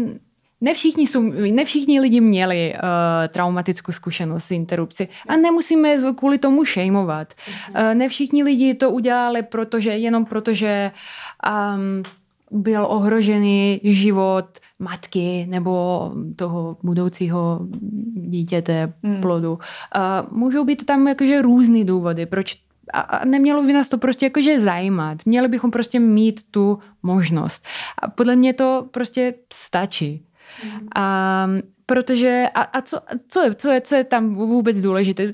[0.61, 2.79] ne všichni, jsou, ne všichni lidi měli uh,
[3.27, 7.33] traumatickou zkušenost s interrupci a nemusíme kvůli tomu šejmovat.
[7.69, 10.91] Uh, ne všichni lidi to udělali, protože jenom protože
[11.75, 12.03] um,
[12.51, 14.45] byl ohrožený život
[14.79, 17.59] matky nebo toho budoucího
[18.13, 19.21] dítěte, hmm.
[19.21, 19.59] plodu.
[19.91, 22.57] A můžou být tam jakože různý důvody, proč
[22.93, 25.17] a nemělo by nás to prostě jakože zajímat.
[25.25, 27.65] Měli bychom prostě mít tu možnost.
[27.99, 30.25] A podle mě to prostě stačí.
[30.61, 30.87] Hmm.
[30.95, 31.47] A
[31.85, 35.31] protože a, a co, co, je, co, je, co je tam vůbec důležité?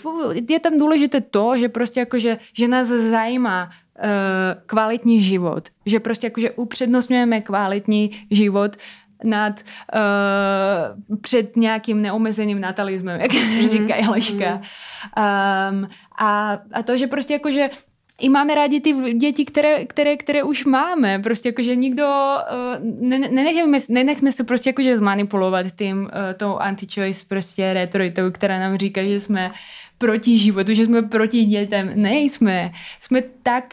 [0.50, 3.70] Je tam důležité to, že prostě jakože, že nás zajímá
[4.66, 5.70] kvalitní život.
[5.86, 8.78] Že prostě jakože upřednostňujeme kvalitní život
[9.24, 13.70] nad uh, před nějakým neomezeným natalismem, jak mm.
[13.70, 14.62] říká Jeleška.
[15.72, 15.90] Um,
[16.20, 17.70] a, a to, že prostě jakože
[18.20, 21.20] i máme rádi ty děti, které, které, které už máme.
[21.20, 28.32] Prostě jakože nikdo, uh, nenechme, nenechme se prostě jakože zmanipulovat tím, tou anti-choice prostě retoritou,
[28.32, 29.52] která nám říká, že jsme
[30.02, 31.92] proti životu, že jsme proti dětem.
[31.96, 32.72] Nejsme.
[33.00, 33.64] Jsme tak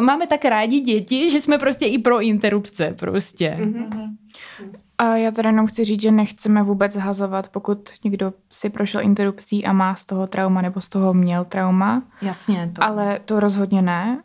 [0.00, 3.56] Máme tak rádi děti, že jsme prostě i pro interrupce prostě.
[3.60, 4.16] Mm-hmm.
[4.98, 9.64] A já teda jenom chci říct, že nechceme vůbec zhazovat, pokud někdo si prošel interrupcí
[9.64, 12.02] a má z toho trauma nebo z toho měl trauma.
[12.22, 12.72] Jasně.
[12.74, 12.84] To.
[12.84, 14.22] Ale to rozhodně ne.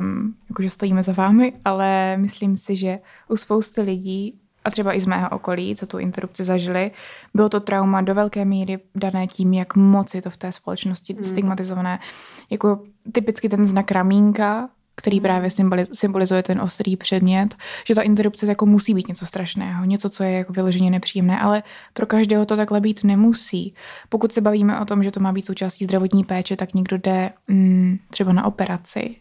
[0.00, 2.98] Um, jakože stojíme za vámi, ale myslím si, že
[3.28, 4.34] u spousty lidí
[4.68, 6.90] a třeba i z mého okolí, co tu interrupci zažili,
[7.34, 11.12] bylo to trauma do velké míry dané tím, jak moc je to v té společnosti
[11.12, 11.24] hmm.
[11.24, 11.98] stigmatizované.
[12.50, 12.80] Jako
[13.12, 15.50] typicky ten znak ramínka, který právě
[15.92, 17.54] symbolizuje ten ostrý předmět,
[17.86, 21.62] že ta interrupce jako musí být něco strašného, něco, co je jako vyloženě nepříjemné, ale
[21.92, 23.74] pro každého to takhle být nemusí.
[24.08, 27.30] Pokud se bavíme o tom, že to má být součástí zdravotní péče, tak někdo jde
[27.48, 29.16] mm, třeba na operaci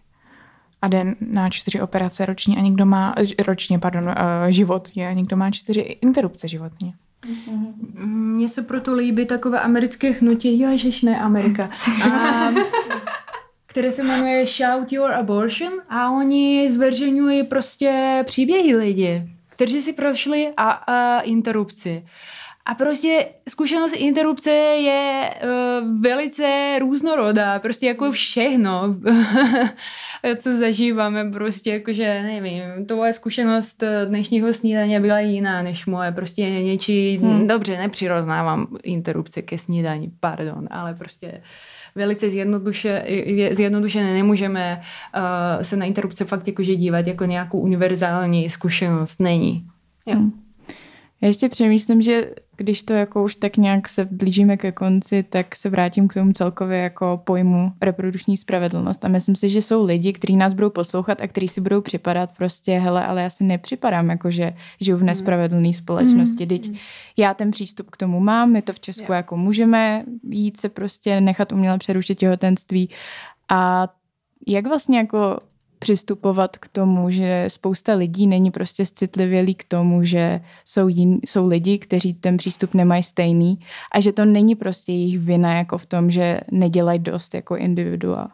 [0.82, 3.15] a jde na čtyři operace ročně a někdo má,
[3.47, 4.13] ročně, pardon, uh,
[4.49, 6.93] životně a někdo má čtyři interrupce životně.
[8.05, 11.69] Mně se proto líbí takové americké hnutí, ježiš, ne Amerika.
[12.03, 12.51] A
[13.78, 19.07] které se jmenuje Shout Your Abortion a oni zveřejňují prostě příběhy lidí,
[19.49, 22.05] kteří si prošli a, a interrupci.
[22.70, 28.95] A prostě zkušenost interrupce je uh, velice různorodá, prostě jako všechno,
[30.38, 37.18] co zažíváme, prostě jakože, nevím, tvoje zkušenost dnešního snídaně byla jiná než moje, prostě něčí,
[37.18, 37.47] hmm.
[37.47, 41.41] dobře, nepřirovnávám interrupce ke snídaní, pardon, ale prostě
[41.95, 43.05] velice zjednoduše,
[43.51, 44.82] zjednodušené nemůžeme
[45.15, 49.20] uh, se na interrupce fakt jakože dívat jako nějakou univerzální zkušenost.
[49.20, 49.68] Není.
[50.05, 50.15] Jo.
[50.15, 50.47] Hmm.
[51.22, 55.55] Já ještě přemýšlím, že když to jako už tak nějak se blížíme ke konci, tak
[55.55, 59.05] se vrátím k tomu celkově jako pojmu reprodukční spravedlnost.
[59.05, 62.30] A myslím si, že jsou lidi, kteří nás budou poslouchat a kteří si budou připadat
[62.38, 65.07] prostě, hele, ale já si nepřipadám, jako že žiju v hmm.
[65.07, 66.43] nespravedlné společnosti.
[66.43, 66.49] Mm.
[66.49, 66.72] Teď
[67.18, 69.20] já ten přístup k tomu mám, my to v Česku yeah.
[69.20, 72.89] jako můžeme jít se prostě nechat uměle přerušit těhotenství.
[73.49, 73.88] A
[74.47, 75.39] jak vlastně jako
[75.80, 81.47] přistupovat k tomu, že spousta lidí není prostě citlivělý k tomu, že jsou, jin, jsou
[81.47, 83.59] lidi, kteří ten přístup nemají stejný
[83.91, 88.32] a že to není prostě jejich vina jako v tom, že nedělají dost jako individua.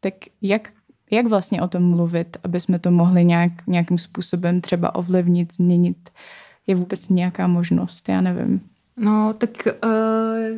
[0.00, 0.72] Tak jak,
[1.10, 6.10] jak vlastně o tom mluvit, aby jsme to mohli nějak, nějakým způsobem třeba ovlivnit, změnit?
[6.66, 8.08] Je vůbec nějaká možnost?
[8.08, 8.60] Já nevím.
[8.96, 9.50] No, tak
[9.84, 9.90] uh,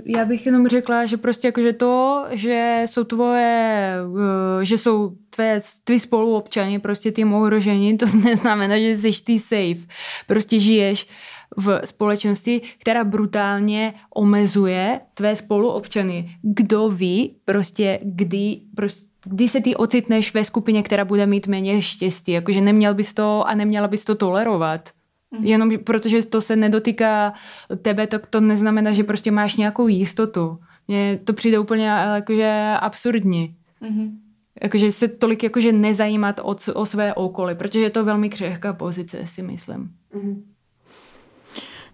[0.04, 5.58] já bych jenom řekla, že prostě jakože to, že jsou tvoje, uh, že jsou tvé,
[5.84, 9.86] tví spoluobčani prostě tím ohrožení, to neznamená, že jsi ty safe.
[10.26, 11.08] Prostě žiješ
[11.56, 16.30] v společnosti, která brutálně omezuje tvé spoluobčany.
[16.42, 21.82] Kdo ví prostě, kdy prostě kdy se ty ocitneš ve skupině, která bude mít méně
[21.82, 22.32] štěstí.
[22.32, 24.88] Jakože neměl bys to a neměla bys to tolerovat.
[25.32, 25.44] Mm-hmm.
[25.44, 27.32] Jenom protože to se nedotýká
[27.82, 30.58] tebe, tak to neznamená, že prostě máš nějakou jistotu.
[30.88, 33.56] Mně to přijde úplně jakože absurdní.
[33.82, 34.10] Mm-hmm.
[34.62, 39.26] Jakože se tolik jakože nezajímat o, o své okolí, protože je to velmi křehká pozice,
[39.26, 39.90] si myslím.
[40.14, 40.42] Mm-hmm.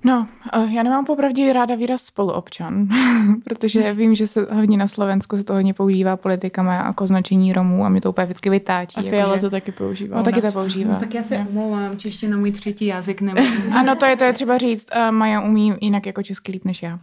[0.05, 2.89] No, eh, já nemám popravdě ráda výraz spoluobčan,
[3.45, 7.85] protože vím, že se hodně na Slovensku se to hodně používá politikama jako značení Romů
[7.85, 9.01] a mě to úplně vždycky vytáčí.
[9.01, 10.17] A Fiala to taky používá.
[10.17, 10.93] No, taky to používá.
[10.95, 13.47] No, tak já se omlouvám, češtinu můj třetí jazyk nemám.
[13.75, 14.87] ano, to je, to je třeba říct.
[14.97, 16.99] Uh, Maja umí jinak jako česky líp než já.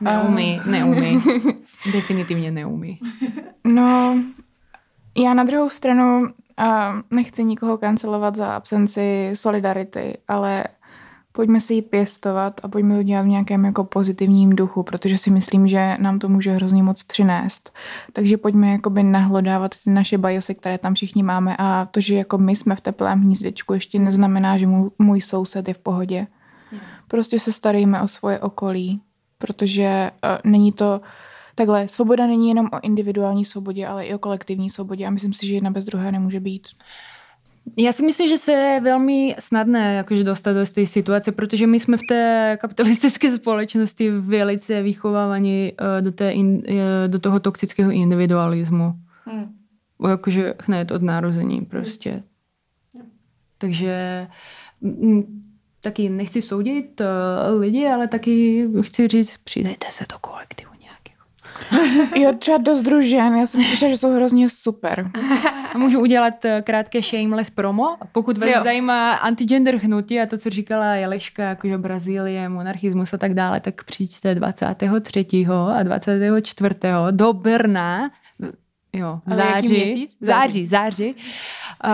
[0.00, 1.22] Neumí, uh, neumí.
[1.92, 2.98] Definitivně neumí.
[3.64, 4.18] No,
[5.16, 6.26] já na druhou stranu uh,
[7.10, 10.64] nechci nikoho kancelovat za absenci solidarity, ale
[11.36, 15.30] pojďme si ji pěstovat a pojďme to dělat v nějakém jako pozitivním duchu, protože si
[15.30, 17.72] myslím, že nám to může hrozně moc přinést.
[18.12, 22.38] Takže pojďme jakoby nahlodávat ty naše biasy, které tam všichni máme a to, že jako
[22.38, 26.26] my jsme v teplém hnízdečku, ještě neznamená, že můj, můj soused je v pohodě.
[27.08, 29.00] Prostě se starejme o svoje okolí,
[29.38, 31.00] protože uh, není to
[31.54, 35.46] takhle, svoboda není jenom o individuální svobodě, ale i o kolektivní svobodě a myslím si,
[35.46, 36.66] že jedna bez druhé nemůže být.
[37.78, 41.80] Já si myslím, že se je velmi snadné jakože dostat do té situace, protože my
[41.80, 47.90] jsme v té kapitalistické společnosti velice vychovávaní eh, do, té in, eh, do toho toxického
[47.90, 48.94] individualismu.
[49.24, 49.54] Hmm.
[50.08, 52.22] Jakože hned od narození prostě.
[52.94, 53.10] Hmm.
[53.58, 54.26] Takže
[55.80, 60.73] taky nechci soudit uh, lidi, ale taky chci říct, přidejte se do kolektivu.
[62.16, 65.10] Jo, třeba do združen, já jsem slyšela, že jsou hrozně super.
[65.74, 67.96] A můžu udělat eh, krátké shameless promo.
[68.12, 68.60] Pokud vás jo.
[68.64, 73.84] zajímá antigender hnutí a to, co říkala Jeleška, jakože Brazílie, monarchismus a tak dále, tak
[73.84, 75.26] přijďte 23.
[75.74, 76.74] a 24.
[77.10, 78.10] do Brna
[78.94, 81.14] jo, v září, září, září, září.
[81.84, 81.90] Uh,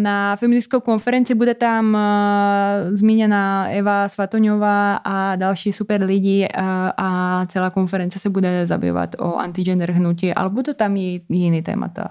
[0.00, 6.64] na feministickou konferenci bude tam uh, zmíněna Eva Svatoňová a další super lidi uh,
[6.96, 12.08] a celá konference se bude zabývat o antigender hnutí, ale budou tam i jiný témata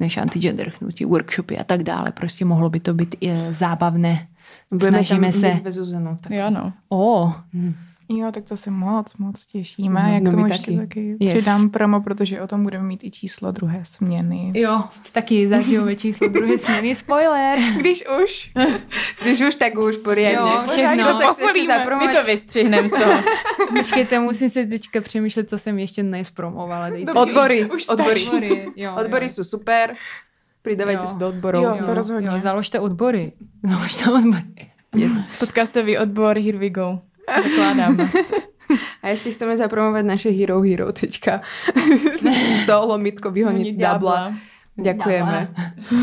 [0.00, 2.12] než antigender hnutí, workshopy a tak dále.
[2.12, 4.26] Prostě mohlo by to být i zábavné.
[4.70, 5.72] Budeme Snažíme tam se.
[5.72, 6.32] Zuzanu, tak.
[6.32, 6.72] Jo, no.
[6.88, 7.32] Oh.
[7.52, 7.74] Hmm.
[8.12, 10.02] Jo, tak to se moc, moc těšíme.
[10.02, 11.34] No, Jak no tomu ještě taky, taky yes.
[11.34, 14.52] přidám promo, protože o tom budeme mít i číslo druhé směny.
[14.54, 16.94] Jo, taky zažijeme číslo druhé směny.
[16.94, 17.58] Spoiler!
[17.78, 18.52] Když už.
[19.22, 20.50] Když už, tak už poriadně.
[20.50, 21.04] Jo, všechno.
[21.04, 21.54] To se
[22.00, 23.22] My to vystřihneme z toho.
[23.76, 26.90] Počkejte, musím si teďka přemýšlet, co jsem ještě nespromovala.
[26.90, 27.12] Dejte.
[27.12, 27.70] Odbory.
[27.70, 28.26] Už odbory.
[28.26, 29.28] Odbory, jo, odbory jo.
[29.28, 29.96] jsou super.
[30.62, 31.58] Přidávajte se do odborů.
[31.58, 32.28] Jo, to rozhodně.
[32.28, 33.32] Jo, založte odbory.
[33.62, 34.70] Založte odbory.
[34.94, 35.24] Yes.
[35.38, 36.98] Podcastový odbor, here we go.
[37.36, 38.10] Zakládáme.
[39.02, 41.40] A ještě chceme zapromovat naše Hero Hero teďka.
[42.66, 44.34] Co lomitko vyhonit dabla.
[44.82, 45.48] Děkujeme.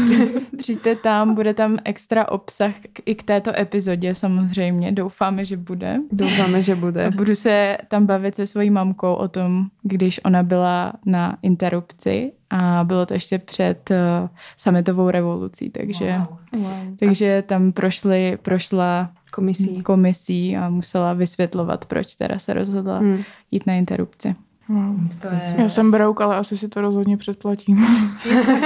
[0.58, 2.74] Přijďte tam, bude tam extra obsah
[3.06, 4.92] i k této epizodě samozřejmě.
[4.92, 5.98] Doufáme, že bude.
[6.12, 7.12] Doufáme, že bude.
[7.12, 12.84] Budu se tam bavit se svojí mamkou o tom, když ona byla na interrupci a
[12.84, 16.64] bylo to ještě před uh, sametovou revolucí, takže, wow.
[16.64, 16.98] Wow.
[17.00, 19.82] takže tam prošly, prošla komisí.
[19.82, 23.24] komisí a musela vysvětlovat, proč teda se rozhodla hmm.
[23.52, 24.36] jít na interrupci.
[24.68, 25.10] Hmm.
[25.22, 25.56] To je...
[25.58, 27.86] Já jsem brouk, ale asi si to rozhodně předplatím.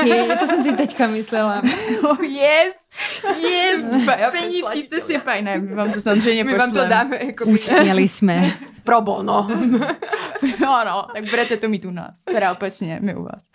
[0.06, 1.62] Je, to jsem si teďka myslela.
[2.04, 2.76] Oh, yes!
[3.42, 4.06] Yes!
[4.32, 7.26] Penízky jste si Ne, my vám to samozřejmě My vám to dáme.
[7.26, 8.52] Jako Uspěli jsme.
[8.84, 9.48] Pro bono.
[10.62, 12.24] no, no, tak budete to mít u nás.
[12.24, 13.50] Teda opačně, my u vás.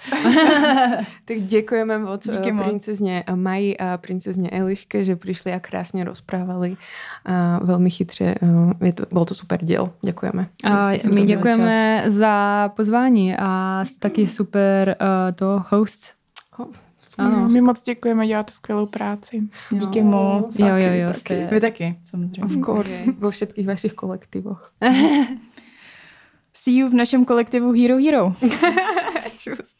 [1.24, 6.70] tak děkujeme moc Díky uh, princezně Maji a princezně Eliške, že přišli a krásně rozprávali.
[6.70, 8.34] Uh, velmi chytře.
[8.42, 9.92] Uh, je to, byl to super díl.
[10.02, 10.48] Děkujeme.
[10.64, 12.14] A my děkujeme čas.
[12.14, 16.14] za pozvání a taky super uh, to host.
[16.58, 16.85] Oh.
[17.18, 17.48] Ano.
[17.48, 19.42] My moc děkujeme, děláte skvělou práci.
[19.70, 20.58] Díky moc.
[20.58, 21.14] Jo, jo, jo.
[21.14, 21.46] Jste...
[21.50, 22.42] Vy taky, samozřejmě.
[22.44, 23.14] Of course, okay.
[23.18, 24.72] vo všetkých vašich kolektivoch.
[26.52, 28.34] See you v našem kolektivu Hero Hero.
[29.38, 29.76] Čus.